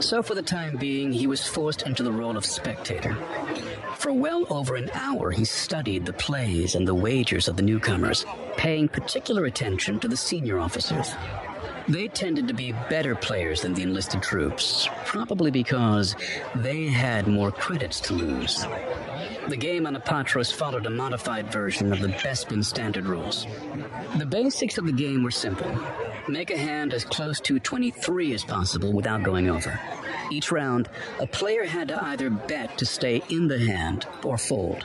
So 0.00 0.22
for 0.22 0.34
the 0.34 0.42
time 0.42 0.76
being, 0.76 1.12
he 1.12 1.26
was 1.26 1.46
forced 1.46 1.82
into 1.82 2.02
the 2.02 2.12
role 2.12 2.36
of 2.36 2.44
spectator. 2.44 3.16
For 3.96 4.12
well 4.12 4.46
over 4.50 4.76
an 4.76 4.90
hour, 4.92 5.30
he 5.30 5.44
studied 5.44 6.04
the 6.04 6.12
plays 6.12 6.74
and 6.74 6.86
the 6.86 6.94
wagers 6.94 7.48
of 7.48 7.56
the 7.56 7.62
newcomers, 7.62 8.26
paying 8.56 8.88
particular 8.88 9.46
attention 9.46 9.98
to 10.00 10.08
the 10.08 10.16
senior 10.16 10.58
officers. 10.58 11.14
They 11.88 12.08
tended 12.08 12.48
to 12.48 12.54
be 12.54 12.72
better 12.90 13.14
players 13.14 13.62
than 13.62 13.72
the 13.72 13.82
enlisted 13.82 14.22
troops, 14.22 14.88
probably 15.04 15.50
because 15.50 16.16
they 16.56 16.86
had 16.86 17.26
more 17.26 17.52
credits 17.52 18.00
to 18.02 18.12
lose. 18.12 18.66
The 19.48 19.56
game 19.56 19.86
on 19.86 19.94
Apatros 19.94 20.52
followed 20.52 20.86
a 20.86 20.90
modified 20.90 21.52
version 21.52 21.92
of 21.92 22.00
the 22.00 22.08
Bespin 22.08 22.64
standard 22.64 23.06
rules. 23.06 23.46
The 24.16 24.26
basics 24.26 24.78
of 24.78 24.86
the 24.86 24.92
game 24.92 25.22
were 25.22 25.30
simple. 25.30 25.70
Make 26.28 26.50
a 26.50 26.58
hand 26.58 26.92
as 26.92 27.04
close 27.04 27.38
to 27.40 27.60
23 27.60 28.34
as 28.34 28.42
possible 28.42 28.92
without 28.92 29.22
going 29.22 29.48
over. 29.48 29.78
Each 30.30 30.50
round, 30.50 30.88
a 31.20 31.26
player 31.26 31.64
had 31.64 31.88
to 31.88 32.04
either 32.04 32.30
bet 32.30 32.76
to 32.78 32.86
stay 32.86 33.22
in 33.28 33.46
the 33.46 33.60
hand 33.60 34.06
or 34.24 34.36
fold. 34.36 34.84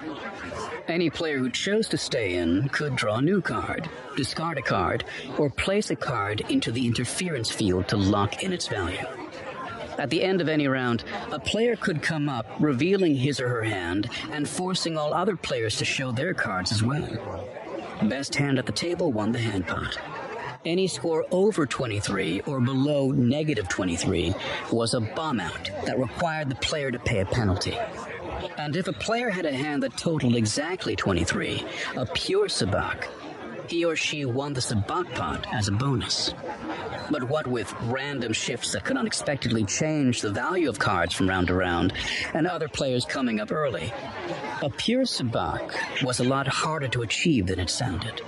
Any 0.88 1.10
player 1.10 1.40
who 1.40 1.50
chose 1.50 1.88
to 1.90 1.98
stay 1.98 2.36
in 2.36 2.70
could 2.70 2.96
draw 2.96 3.16
a 3.16 3.22
new 3.24 3.42
card, 3.42 3.90
discard 4.16 4.60
a 4.60 4.62
card, 4.62 5.04
or 5.40 5.50
place 5.50 5.90
a 5.90 5.96
card 5.96 6.42
into 6.50 6.72
the 6.72 6.86
interference 6.86 7.50
field 7.50 7.88
to 7.88 7.98
lock 7.98 8.44
in 8.44 8.54
its 8.54 8.68
value. 8.68 9.06
At 9.98 10.12
the 10.12 10.24
end 10.24 10.42
of 10.42 10.48
any 10.48 10.68
round, 10.68 11.04
a 11.32 11.40
player 11.40 11.76
could 11.76 12.04
come 12.04 12.30
up, 12.30 12.46
revealing 12.60 13.16
his 13.16 13.40
or 13.40 13.50
her 13.50 13.64
hand 13.64 14.10
and 14.32 14.48
forcing 14.48 14.96
all 14.96 15.12
other 15.12 15.36
players 15.36 15.78
to 15.78 15.86
show 15.86 16.12
their 16.12 16.36
cards 16.36 16.72
as 16.72 16.84
well. 16.84 17.48
Best 18.04 18.36
hand 18.36 18.60
at 18.60 18.68
the 18.68 18.72
table 18.72 19.12
won 19.12 19.32
the 19.32 19.40
hand 19.40 19.66
pot. 19.68 19.98
Any 20.64 20.86
score 20.86 21.26
over 21.32 21.66
23 21.66 22.42
or 22.42 22.62
below 22.62 23.10
negative 23.10 23.68
23 23.68 24.36
was 24.72 24.94
a 24.94 25.02
bomb 25.02 25.40
out 25.40 25.72
that 25.86 25.98
required 25.98 26.50
the 26.50 26.56
player 26.56 26.92
to 26.92 27.00
pay 27.00 27.22
a 27.22 27.26
penalty. 27.26 27.76
And 28.58 28.76
if 28.76 28.88
a 28.88 28.94
player 28.94 29.32
had 29.32 29.48
a 29.48 29.52
hand 29.52 29.82
that 29.82 29.98
totaled 29.98 30.36
exactly 30.36 30.96
23, 30.96 31.66
a 31.96 32.06
pure 32.06 32.48
sabacc, 32.48 33.08
he 33.72 33.86
or 33.86 33.96
she 33.96 34.26
won 34.26 34.52
the 34.52 34.60
sabacc 34.60 35.16
pot 35.16 35.48
as 35.54 35.70
a 35.70 35.72
bonus. 35.72 36.34
But 37.10 37.24
what 37.24 37.48
with 37.48 37.74
random 37.84 38.34
shifts 38.34 38.74
that 38.74 38.84
could 38.84 38.98
unexpectedly 38.98 39.64
change 39.64 40.20
the 40.20 40.30
value 40.30 40.68
of 40.68 40.78
cards 40.78 41.14
from 41.14 41.30
round 41.30 41.48
to 41.48 41.54
round, 41.54 41.94
and 42.34 42.46
other 42.46 42.68
players 42.68 43.06
coming 43.06 43.40
up 43.40 43.50
early, 43.50 43.94
a 44.62 44.70
pure 44.70 45.04
sabacc 45.04 46.04
was 46.04 46.20
a 46.20 46.26
lot 46.26 46.48
harder 46.48 46.90
to 46.90 47.02
achieve 47.02 47.48
than 47.48 47.62
it 47.62 47.70
sounded. 47.70 48.22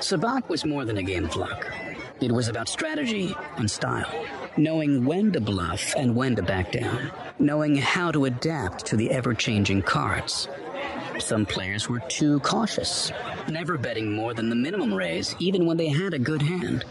Sabacc 0.00 0.48
was 0.48 0.64
more 0.64 0.84
than 0.84 0.98
a 0.98 1.02
game 1.02 1.24
of 1.24 1.36
luck. 1.36 1.72
It 2.20 2.32
was 2.32 2.48
about 2.48 2.68
strategy 2.68 3.36
and 3.58 3.70
style, 3.70 4.26
knowing 4.56 5.04
when 5.04 5.30
to 5.32 5.40
bluff 5.40 5.94
and 5.96 6.16
when 6.16 6.34
to 6.34 6.42
back 6.42 6.72
down, 6.72 7.12
knowing 7.38 7.76
how 7.76 8.10
to 8.10 8.24
adapt 8.24 8.84
to 8.86 8.96
the 8.96 9.12
ever 9.12 9.32
changing 9.32 9.82
cards. 9.82 10.48
Some 11.18 11.46
players 11.46 11.88
were 11.88 12.00
too 12.00 12.40
cautious, 12.40 13.10
never 13.48 13.78
betting 13.78 14.12
more 14.12 14.34
than 14.34 14.48
the 14.48 14.54
minimum 14.54 14.92
raise, 14.92 15.34
even 15.38 15.64
when 15.66 15.76
they 15.76 15.88
had 15.88 16.14
a 16.14 16.18
good 16.18 16.42
hand. 16.42 16.84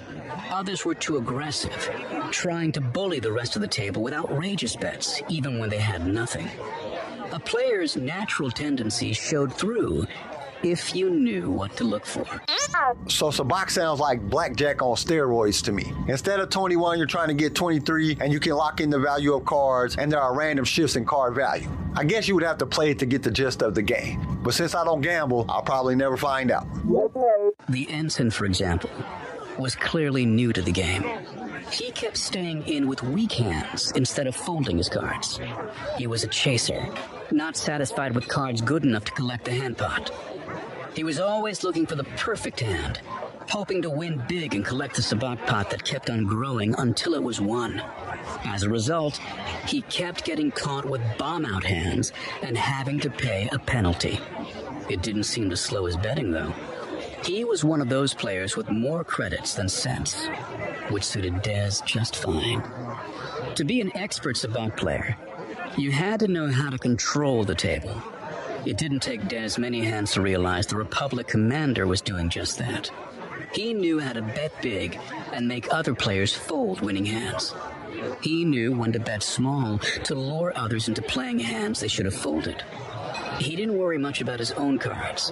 Others 0.50 0.84
were 0.84 0.96
too 0.96 1.18
aggressive, 1.18 1.90
trying 2.32 2.72
to 2.74 2.82
bully 2.82 3.20
the 3.20 3.32
rest 3.32 3.56
of 3.56 3.62
the 3.62 3.68
table 3.68 4.02
with 4.02 4.14
outrageous 4.14 4.76
bets, 4.76 5.22
even 5.30 5.60
when 5.60 5.70
they 5.70 5.78
had 5.78 6.08
nothing. 6.08 6.50
A 7.32 7.40
player's 7.40 7.96
natural 7.96 8.50
tendencies 8.50 9.18
showed 9.18 9.54
through 9.54 10.06
if 10.66 10.96
you 10.96 11.12
knew 11.12 11.52
what 11.52 11.76
to 11.78 11.84
look 11.84 12.06
for. 12.06 12.26
So 13.08 13.30
Sabacc 13.30 13.70
sounds 13.70 14.00
like 14.00 14.20
blackjack 14.22 14.82
on 14.82 14.96
steroids 14.96 15.64
to 15.66 15.72
me. 15.72 15.94
Instead 16.08 16.40
of 16.40 16.50
21, 16.50 16.98
you're 16.98 17.08
trying 17.08 17.28
to 17.28 17.36
get 17.36 17.54
23, 17.54 18.18
and 18.20 18.34
you 18.34 18.40
can 18.40 18.54
lock 18.54 18.82
in 18.82 18.90
the 18.90 19.00
value 19.00 19.34
of 19.36 19.46
cards, 19.46 19.96
and 19.96 20.12
there 20.12 20.20
are 20.20 20.36
random 20.36 20.66
shifts 20.66 20.96
in 20.96 21.06
card 21.06 21.36
value. 21.36 21.70
I 21.96 22.04
guess 22.04 22.28
you 22.28 22.34
would 22.34 22.44
have 22.44 22.58
to 22.58 22.66
play 22.66 22.90
it 22.90 23.00
to 23.00 23.06
get 23.06 23.22
the 23.22 23.32
gist 23.32 23.62
of 23.62 23.76
the 23.76 23.82
game. 23.84 24.40
But 24.42 24.56
since 24.56 24.74
I 24.74 24.84
don't 24.84 25.02
gamble, 25.02 25.46
I'll 25.48 25.62
probably 25.62 25.96
never 25.96 26.18
find 26.18 26.52
out. 26.52 26.66
The 27.70 27.88
ensign, 27.90 28.32
for 28.32 28.46
example, 28.46 28.90
was 29.60 29.76
clearly 29.76 30.26
new 30.26 30.52
to 30.52 30.62
the 30.62 30.72
game. 30.72 31.04
He 31.72 31.92
kept 31.92 32.18
staying 32.18 32.68
in 32.68 32.88
with 32.88 33.02
weak 33.04 33.32
hands 33.34 33.92
instead 33.92 34.28
of 34.28 34.36
folding 34.36 34.78
his 34.78 34.90
cards. 34.90 35.40
He 35.98 36.08
was 36.08 36.24
a 36.24 36.28
chaser, 36.28 36.88
not 37.32 37.56
satisfied 37.56 38.14
with 38.14 38.28
cards 38.28 38.62
good 38.62 38.84
enough 38.84 39.06
to 39.06 39.12
collect 39.12 39.46
the 39.46 39.52
hand 39.52 39.78
pot. 39.78 40.12
He 40.96 41.04
was 41.04 41.20
always 41.20 41.64
looking 41.66 41.86
for 41.86 41.96
the 41.96 42.06
perfect 42.16 42.62
hand, 42.62 43.02
hoping 43.50 43.82
to 43.82 43.90
win 43.90 44.24
big 44.30 44.56
and 44.56 44.64
collect 44.64 44.96
the 44.96 45.02
sabacc 45.02 45.46
pot 45.46 45.70
that 45.70 45.84
kept 45.84 46.10
on 46.10 46.26
growing 46.26 46.74
until 46.78 47.16
it 47.16 47.22
was 47.22 47.42
won. 47.42 47.82
As 48.46 48.64
a 48.64 48.70
result, 48.70 49.18
he 49.68 49.82
kept 49.82 50.24
getting 50.24 50.52
caught 50.52 50.86
with 50.86 51.02
bomb 51.18 51.46
out 51.46 51.66
hands 51.66 52.14
and 52.42 52.58
having 52.58 53.00
to 53.02 53.10
pay 53.10 53.50
a 53.52 53.60
penalty. 53.60 54.20
It 54.90 55.02
didn't 55.02 55.24
seem 55.24 55.50
to 55.50 55.58
slow 55.58 55.86
his 55.86 55.98
betting, 55.98 56.32
though. 56.32 56.54
He 57.26 57.44
was 57.44 57.66
one 57.66 57.82
of 57.82 57.90
those 57.90 58.14
players 58.14 58.56
with 58.56 58.70
more 58.70 59.04
credits 59.04 59.54
than 59.56 59.68
sense, 59.68 60.28
which 60.90 61.04
suited 61.04 61.42
Des 61.42 61.72
just 61.86 62.16
fine. 62.16 62.64
To 63.56 63.66
be 63.66 63.82
an 63.82 63.92
expert 63.98 64.38
sabacc 64.38 64.78
player, 64.78 65.18
you 65.78 65.92
had 65.92 66.22
to 66.22 66.30
know 66.30 66.50
how 66.50 66.70
to 66.70 66.78
control 66.78 67.44
the 67.44 67.56
table. 67.56 68.02
It 68.66 68.78
didn't 68.78 69.02
take 69.02 69.28
Des 69.28 69.60
many 69.60 69.82
hands 69.82 70.14
to 70.14 70.22
realize 70.22 70.66
the 70.66 70.76
Republic 70.76 71.28
commander 71.28 71.86
was 71.86 72.02
doing 72.02 72.30
just 72.30 72.58
that. 72.58 72.90
He 73.54 73.74
knew 73.74 74.00
how 74.00 74.14
to 74.14 74.24
bet 74.24 74.60
big 74.62 75.00
and 75.32 75.48
make 75.48 75.72
other 75.72 75.94
players 75.94 76.34
fold 76.34 76.82
winning 76.82 77.06
hands. 77.06 77.54
He 78.22 78.44
knew 78.44 78.76
when 78.76 78.92
to 78.94 79.00
bet 79.00 79.22
small 79.22 79.78
to 80.06 80.16
lure 80.16 80.52
others 80.56 80.88
into 80.88 81.04
playing 81.04 81.40
hands 81.40 81.80
they 81.80 81.88
should 81.88 82.06
have 82.06 82.16
folded. 82.16 82.64
He 83.40 83.56
didn't 83.56 83.78
worry 83.78 84.00
much 84.00 84.20
about 84.22 84.40
his 84.40 84.52
own 84.54 84.80
cards. 84.80 85.32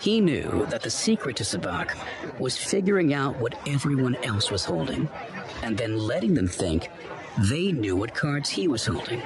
He 0.00 0.20
knew 0.20 0.66
that 0.70 0.82
the 0.82 0.90
secret 0.90 1.36
to 1.36 1.44
Sabacc 1.44 1.96
was 2.40 2.56
figuring 2.56 3.14
out 3.14 3.38
what 3.38 3.54
everyone 3.68 4.16
else 4.24 4.50
was 4.50 4.64
holding, 4.64 5.08
and 5.62 5.76
then 5.76 5.98
letting 5.98 6.34
them 6.34 6.48
think 6.48 6.88
they 7.48 7.70
knew 7.70 7.94
what 7.94 8.14
cards 8.14 8.50
he 8.50 8.66
was 8.66 8.86
holding. 8.86 9.22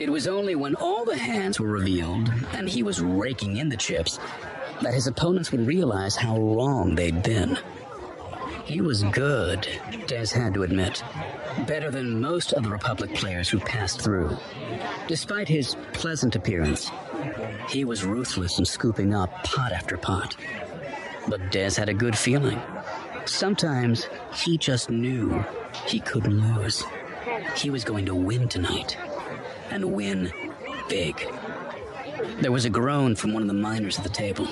It 0.00 0.10
was 0.10 0.26
only 0.26 0.54
when 0.54 0.74
all 0.76 1.04
the 1.04 1.18
hands 1.18 1.60
were 1.60 1.68
revealed 1.68 2.32
and 2.54 2.66
he 2.66 2.82
was 2.82 3.02
raking 3.02 3.58
in 3.58 3.68
the 3.68 3.76
chips 3.76 4.18
that 4.80 4.94
his 4.94 5.06
opponents 5.06 5.52
would 5.52 5.66
realize 5.66 6.16
how 6.16 6.38
wrong 6.40 6.94
they'd 6.94 7.22
been. 7.22 7.58
He 8.64 8.80
was 8.80 9.02
good, 9.02 9.68
Des 10.06 10.28
had 10.32 10.54
to 10.54 10.62
admit. 10.62 11.02
Better 11.66 11.90
than 11.90 12.18
most 12.18 12.54
of 12.54 12.62
the 12.62 12.70
Republic 12.70 13.12
players 13.14 13.50
who 13.50 13.58
passed 13.58 14.00
through. 14.00 14.38
Despite 15.06 15.48
his 15.48 15.76
pleasant 15.92 16.34
appearance, 16.34 16.90
he 17.68 17.84
was 17.84 18.02
ruthless 18.02 18.58
in 18.58 18.64
scooping 18.64 19.12
up 19.12 19.44
pot 19.44 19.72
after 19.72 19.98
pot. 19.98 20.34
But 21.28 21.52
Des 21.52 21.74
had 21.76 21.90
a 21.90 21.94
good 21.94 22.16
feeling. 22.16 22.60
Sometimes 23.26 24.06
he 24.34 24.56
just 24.56 24.88
knew 24.88 25.44
he 25.86 26.00
couldn't 26.00 26.56
lose. 26.56 26.84
He 27.56 27.68
was 27.68 27.84
going 27.84 28.06
to 28.06 28.14
win 28.14 28.48
tonight. 28.48 28.96
And 29.70 29.92
win 29.92 30.32
big. 30.88 31.26
There 32.40 32.52
was 32.52 32.64
a 32.64 32.70
groan 32.70 33.14
from 33.14 33.32
one 33.32 33.42
of 33.42 33.48
the 33.48 33.54
miners 33.54 33.96
at 33.96 34.04
the 34.04 34.10
table. 34.10 34.48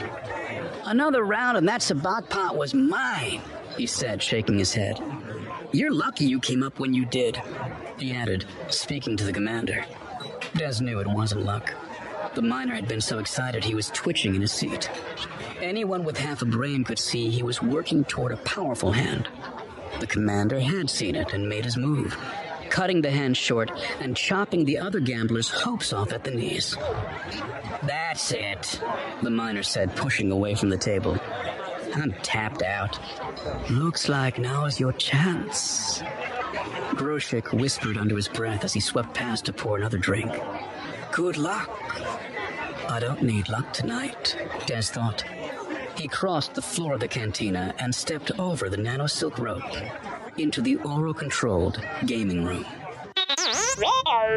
Another 0.84 1.22
round 1.22 1.58
and 1.58 1.68
that 1.68 1.80
sabacc 1.80 2.28
pot 2.28 2.56
was 2.56 2.72
mine, 2.72 3.42
he 3.76 3.86
said, 3.86 4.22
shaking 4.22 4.58
his 4.58 4.72
head. 4.72 5.00
You're 5.72 5.92
lucky 5.92 6.24
you 6.24 6.40
came 6.40 6.62
up 6.62 6.78
when 6.78 6.94
you 6.94 7.04
did, 7.04 7.40
he 7.98 8.12
added, 8.12 8.46
speaking 8.68 9.16
to 9.16 9.24
the 9.24 9.32
commander. 9.32 9.84
Des 10.54 10.82
knew 10.82 11.00
it 11.00 11.06
wasn't 11.06 11.44
luck. 11.44 11.74
The 12.34 12.42
miner 12.42 12.74
had 12.74 12.88
been 12.88 13.00
so 13.00 13.18
excited 13.18 13.64
he 13.64 13.74
was 13.74 13.90
twitching 13.90 14.34
in 14.34 14.40
his 14.40 14.52
seat. 14.52 14.88
Anyone 15.60 16.04
with 16.04 16.16
half 16.16 16.40
a 16.40 16.46
brain 16.46 16.84
could 16.84 16.98
see 16.98 17.30
he 17.30 17.42
was 17.42 17.60
working 17.60 18.04
toward 18.04 18.32
a 18.32 18.36
powerful 18.38 18.92
hand. 18.92 19.28
The 20.00 20.06
commander 20.06 20.60
had 20.60 20.88
seen 20.88 21.16
it 21.16 21.32
and 21.32 21.48
made 21.48 21.64
his 21.64 21.76
move, 21.76 22.16
cutting 22.70 23.00
the 23.00 23.10
hand 23.10 23.36
short 23.36 23.70
and 24.00 24.16
chopping 24.16 24.64
the 24.64 24.78
other 24.78 25.00
gambler's 25.00 25.48
hopes 25.48 25.92
off 25.92 26.12
at 26.12 26.24
the 26.24 26.30
knees. 26.30 26.76
That's 27.82 28.32
it, 28.32 28.80
the 29.22 29.30
miner 29.30 29.62
said, 29.62 29.94
pushing 29.96 30.30
away 30.30 30.54
from 30.54 30.68
the 30.68 30.78
table. 30.78 31.18
I'm 31.94 32.12
tapped 32.22 32.62
out. 32.62 32.98
Looks 33.70 34.08
like 34.08 34.38
now's 34.38 34.78
your 34.78 34.92
chance. 34.92 36.00
Groshik 36.92 37.52
whispered 37.52 37.96
under 37.96 38.16
his 38.16 38.28
breath 38.28 38.64
as 38.64 38.72
he 38.72 38.80
swept 38.80 39.14
past 39.14 39.46
to 39.46 39.52
pour 39.52 39.76
another 39.76 39.98
drink. 39.98 40.32
Good 41.12 41.36
luck. 41.36 41.70
I 42.88 43.00
don't 43.00 43.22
need 43.22 43.48
luck 43.48 43.72
tonight, 43.72 44.36
Des 44.66 44.82
thought. 44.82 45.24
He 45.96 46.08
crossed 46.08 46.54
the 46.54 46.62
floor 46.62 46.94
of 46.94 47.00
the 47.00 47.08
cantina 47.08 47.74
and 47.78 47.94
stepped 47.94 48.30
over 48.38 48.68
the 48.68 48.76
nano 48.76 49.06
silk 49.06 49.38
rope 49.38 49.62
into 50.40 50.60
the 50.62 50.76
Oro 50.76 51.12
controlled 51.12 51.80
gaming 52.06 52.44
room. 52.44 52.64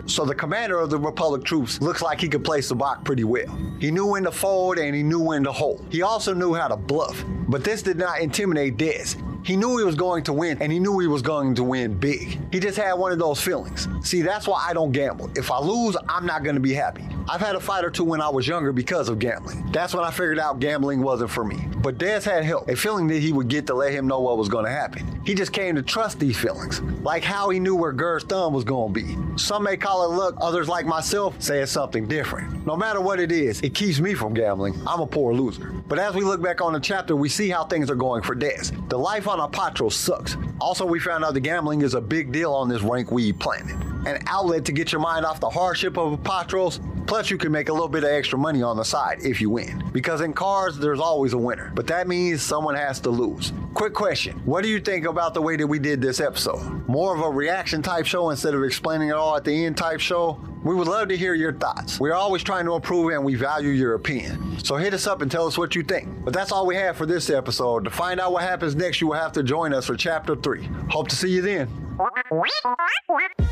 So 0.06 0.26
the 0.26 0.36
commander 0.36 0.80
of 0.80 0.90
the 0.90 0.98
Republic 0.98 1.44
troops 1.44 1.82
looks 1.82 2.02
like 2.02 2.20
he 2.22 2.30
could 2.30 2.44
play 2.44 2.60
Sabacc 2.60 3.04
pretty 3.04 3.24
well. 3.24 3.48
He 3.80 3.92
knew 3.92 4.06
when 4.06 4.24
to 4.24 4.32
fold 4.32 4.78
and 4.78 4.96
he 4.96 5.04
knew 5.04 5.20
when 5.20 5.44
to 5.44 5.52
hold. 5.52 5.86
He 5.90 6.02
also 6.02 6.34
knew 6.34 6.54
how 6.54 6.68
to 6.68 6.78
bluff, 6.78 7.24
but 7.48 7.64
this 7.64 7.82
did 7.82 7.98
not 7.98 8.20
intimidate 8.20 8.78
Des. 8.78 9.16
He 9.44 9.56
knew 9.56 9.78
he 9.78 9.84
was 9.84 9.96
going 9.96 10.24
to 10.26 10.34
win 10.34 10.62
and 10.62 10.72
he 10.72 10.80
knew 10.80 11.00
he 11.00 11.08
was 11.08 11.22
going 11.22 11.56
to 11.56 11.64
win 11.64 11.96
big. 11.96 12.40
He 12.52 12.60
just 12.60 12.78
had 12.78 12.94
one 12.94 13.12
of 13.12 13.20
those 13.20 13.42
feelings. 13.42 13.88
See, 14.02 14.22
that's 14.22 14.48
why 14.48 14.66
I 14.68 14.74
don't 14.74 14.92
gamble. 14.92 15.32
If 15.36 15.52
I 15.52 15.60
lose, 15.60 15.98
I'm 16.08 16.26
not 16.26 16.44
going 16.44 16.56
to 16.56 16.62
be 16.62 16.74
happy. 16.74 17.04
I've 17.30 17.42
had 17.42 17.56
a 17.56 17.60
fight 17.60 17.86
or 17.86 17.92
two 17.92 18.04
when 18.04 18.22
I 18.22 18.30
was 18.30 18.48
younger 18.48 18.72
because 18.72 19.08
of 19.10 19.20
gambling. 19.20 19.72
That's 19.72 19.94
when 19.94 20.04
I 20.04 20.12
figured 20.12 20.40
out 20.40 20.60
gambling 20.60 21.02
wasn't 21.02 21.30
for 21.30 21.44
me. 21.46 21.66
But 21.78 21.98
Des 21.98 22.22
had 22.22 22.44
help, 22.44 22.68
a 22.68 22.76
feeling 22.76 23.08
that 23.08 23.20
he 23.20 23.32
would 23.32 23.48
get 23.48 23.66
to 23.68 23.74
let 23.74 23.94
him 23.94 24.08
know 24.08 24.20
what 24.20 24.38
was 24.38 24.50
going 24.50 24.66
to 24.66 24.72
happen. 24.72 25.22
He 25.26 25.34
just 25.34 25.54
came 25.54 25.76
to 25.76 25.82
trust 25.82 26.20
these 26.20 26.38
feelings, 26.38 26.82
like 27.04 27.24
how 27.24 27.50
he 27.50 27.60
knew 27.60 27.76
where 27.76 27.92
Gerd's 27.92 28.26
thumb 28.26 28.54
was 28.54 28.64
going 28.64 28.94
to 28.94 29.02
be. 29.02 29.38
Some 29.38 29.64
may 29.64 29.78
call 29.78 30.12
it 30.12 30.16
luck, 30.16 30.36
others 30.42 30.68
like 30.68 30.86
myself 30.86 31.42
say 31.42 31.60
it's 31.60 31.72
something 31.72 32.08
different. 32.08 32.66
No 32.66 32.76
matter 32.76 33.02
what 33.02 33.20
it 33.20 33.32
is, 33.32 33.62
it 33.62 33.74
keeps 33.74 34.00
me 34.00 34.14
from 34.14 34.34
gambling. 34.34 34.76
I'm 34.86 35.00
a 35.00 35.08
poor 35.08 35.34
loser. 35.34 35.74
But 35.88 36.00
as 36.00 36.16
we 36.16 36.24
look 36.24 36.42
back 36.42 36.62
on 36.62 36.74
the 36.74 36.80
chapter, 36.80 37.16
we 37.16 37.30
see 37.30 37.50
how 37.50 37.64
things 37.66 37.90
are 37.90 37.96
going 37.96 38.24
for 38.24 38.36
Des. 38.36 38.72
The 38.90 38.98
life 38.98 39.28
on 39.32 39.52
Apatros 39.52 39.94
sucks. 39.94 40.38
Also, 40.60 40.86
we 40.86 41.00
found 41.00 41.24
out 41.24 41.34
the 41.34 41.40
gambling 41.40 41.82
is 41.82 41.94
a 41.94 42.02
big 42.02 42.32
deal 42.32 42.54
on 42.54 42.68
this 42.68 42.82
rank 42.82 43.12
weed 43.12 43.40
planet. 43.40 43.76
an 44.06 44.18
outlet 44.28 44.66
to 44.66 44.72
get 44.72 44.92
your 44.92 45.00
mind 45.00 45.26
off 45.26 45.40
the 45.40 45.50
hardship 45.50 45.98
of 45.98 46.20
Patros. 46.24 46.80
Plus, 47.08 47.30
you 47.30 47.38
can 47.38 47.52
make 47.52 47.70
a 47.70 47.74
little 47.74 47.88
bit 47.88 48.04
of 48.04 48.10
extra 48.10 48.38
money 48.38 48.62
on 48.62 48.78
the 48.78 48.84
side 48.84 49.20
if 49.22 49.40
you 49.42 49.50
win. 49.50 49.84
Because 49.92 50.22
in 50.22 50.34
cars, 50.34 50.78
there's 50.78 51.00
always 51.00 51.34
a 51.34 51.38
winner, 51.38 51.72
but 51.76 51.86
that 51.88 52.08
means 52.08 52.42
someone 52.42 52.76
has 52.76 53.00
to 53.02 53.10
lose. 53.10 53.54
Quick 53.74 53.94
question 53.94 54.42
What 54.46 54.64
do 54.64 54.70
you 54.70 54.80
think 54.80 55.06
about 55.06 55.34
the 55.34 55.42
way 55.42 55.56
that 55.56 55.68
we 55.68 55.80
did 55.80 56.02
this 56.02 56.20
episode? 56.20 56.88
More 56.88 57.16
of 57.16 57.22
a 57.22 57.30
reaction 57.30 57.82
type 57.82 58.06
show 58.06 58.30
instead 58.30 58.54
of 58.54 58.64
explaining 58.64 59.10
it 59.10 59.16
all 59.16 59.36
at 59.36 59.44
the 59.44 59.66
end 59.66 59.78
type 59.78 60.00
show? 60.00 60.40
We 60.64 60.76
would 60.76 60.88
love 60.88 61.08
to 61.08 61.18
hear 61.18 61.34
your 61.34 61.54
thoughts. 61.54 62.00
We're 62.00 62.14
always 62.14 62.44
trying 62.44 62.66
to 62.66 62.76
improve 62.76 63.12
and 63.14 63.24
we 63.24 63.36
value 63.36 63.70
your 63.70 63.96
opinion. 63.96 64.60
So 64.64 64.76
hit 64.76 64.94
us 64.94 65.08
up 65.08 65.22
and 65.22 65.32
tell 65.32 65.48
us 65.48 65.58
what 65.58 65.76
you 65.76 65.82
think. 65.82 66.08
But 66.24 66.34
that's 66.34 66.52
all 66.52 66.68
we 66.68 66.76
have 66.76 66.98
for 66.98 67.08
this 67.08 67.30
episode. 67.32 67.84
To 67.86 67.90
find 67.90 68.20
out 68.20 68.32
what 68.32 68.44
happens 68.44 68.76
next, 68.76 69.02
you 69.02 69.08
will 69.08 69.16
have 69.16 69.32
to 69.34 69.44
join 69.44 69.74
us 69.74 69.88
for 69.88 69.96
chapter 69.96 70.36
3. 70.36 70.64
Hope 70.90 71.08
to 71.08 71.16
see 71.16 71.30
you 71.30 71.42
then. 71.42 71.68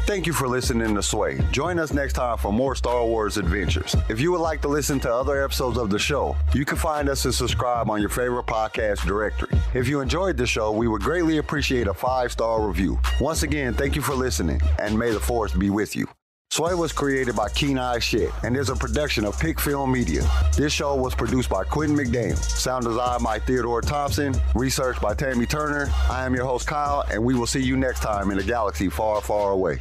Thank 0.06 0.26
you 0.28 0.34
for 0.34 0.48
listening 0.48 0.96
to 0.96 1.04
Sway. 1.04 1.40
Join 1.52 1.78
us 1.80 1.94
next 1.94 2.14
time 2.14 2.38
for 2.38 2.52
more 2.52 2.76
Star 2.76 3.06
Wars 3.06 3.38
adventures. 3.38 3.96
If 4.08 4.20
you 4.20 4.32
would 4.32 4.42
like 4.42 4.62
to 4.62 4.68
listen 4.68 5.00
to 5.02 5.14
other 5.14 5.44
episodes 5.44 5.78
of 5.78 5.90
the 5.90 6.00
show, 6.00 6.36
you 6.54 6.66
can 6.66 6.78
find 6.78 7.10
us 7.10 7.26
and 7.26 7.34
subscribe 7.34 7.90
on 7.90 8.02
your 8.02 8.10
favorite 8.10 8.46
podcast 8.46 9.06
directory. 9.06 9.60
If 9.74 9.88
you 9.88 10.00
enjoyed 10.00 10.38
the 10.38 10.48
show, 10.48 10.72
we 10.72 10.88
would 10.88 11.02
greatly 11.02 11.38
appreciate 11.38 11.88
a 11.88 11.94
five 11.94 12.32
star 12.32 12.66
review. 12.66 13.00
Once 13.20 13.44
again, 13.44 13.74
thank 13.74 13.96
you 13.96 14.02
for 14.02 14.14
listening, 14.14 14.62
and 14.80 14.98
may 14.98 15.12
the 15.12 15.20
force 15.20 15.54
be 15.54 15.70
with 15.70 15.96
you. 15.96 16.08
Sway 16.52 16.74
was 16.74 16.92
created 16.92 17.36
by 17.36 17.48
Keen 17.50 17.78
Eye 17.78 18.00
Shit 18.00 18.32
and 18.44 18.58
is 18.58 18.70
a 18.70 18.76
production 18.76 19.24
of 19.24 19.40
Pick 19.40 19.60
Film 19.60 19.92
Media. 19.92 20.28
This 20.58 20.74
show 20.74 20.96
was 20.96 21.14
produced 21.14 21.48
by 21.48 21.64
Quentin 21.64 21.96
McDaniel, 21.96 22.38
sound 22.38 22.86
design 22.86 23.22
by 23.22 23.38
Theodore 23.38 23.82
Thompson, 23.82 24.34
research 24.56 25.00
by 25.00 25.14
Tammy 25.14 25.46
Turner. 25.46 25.92
I 26.10 26.26
am 26.26 26.34
your 26.34 26.46
host 26.46 26.66
Kyle, 26.66 27.06
and 27.12 27.24
we 27.24 27.36
will 27.36 27.46
see 27.46 27.62
you 27.62 27.78
next 27.78 28.00
time 28.00 28.32
in 28.32 28.40
a 28.40 28.44
galaxy 28.44 28.90
far, 28.90 29.22
far 29.22 29.52
away. 29.52 29.80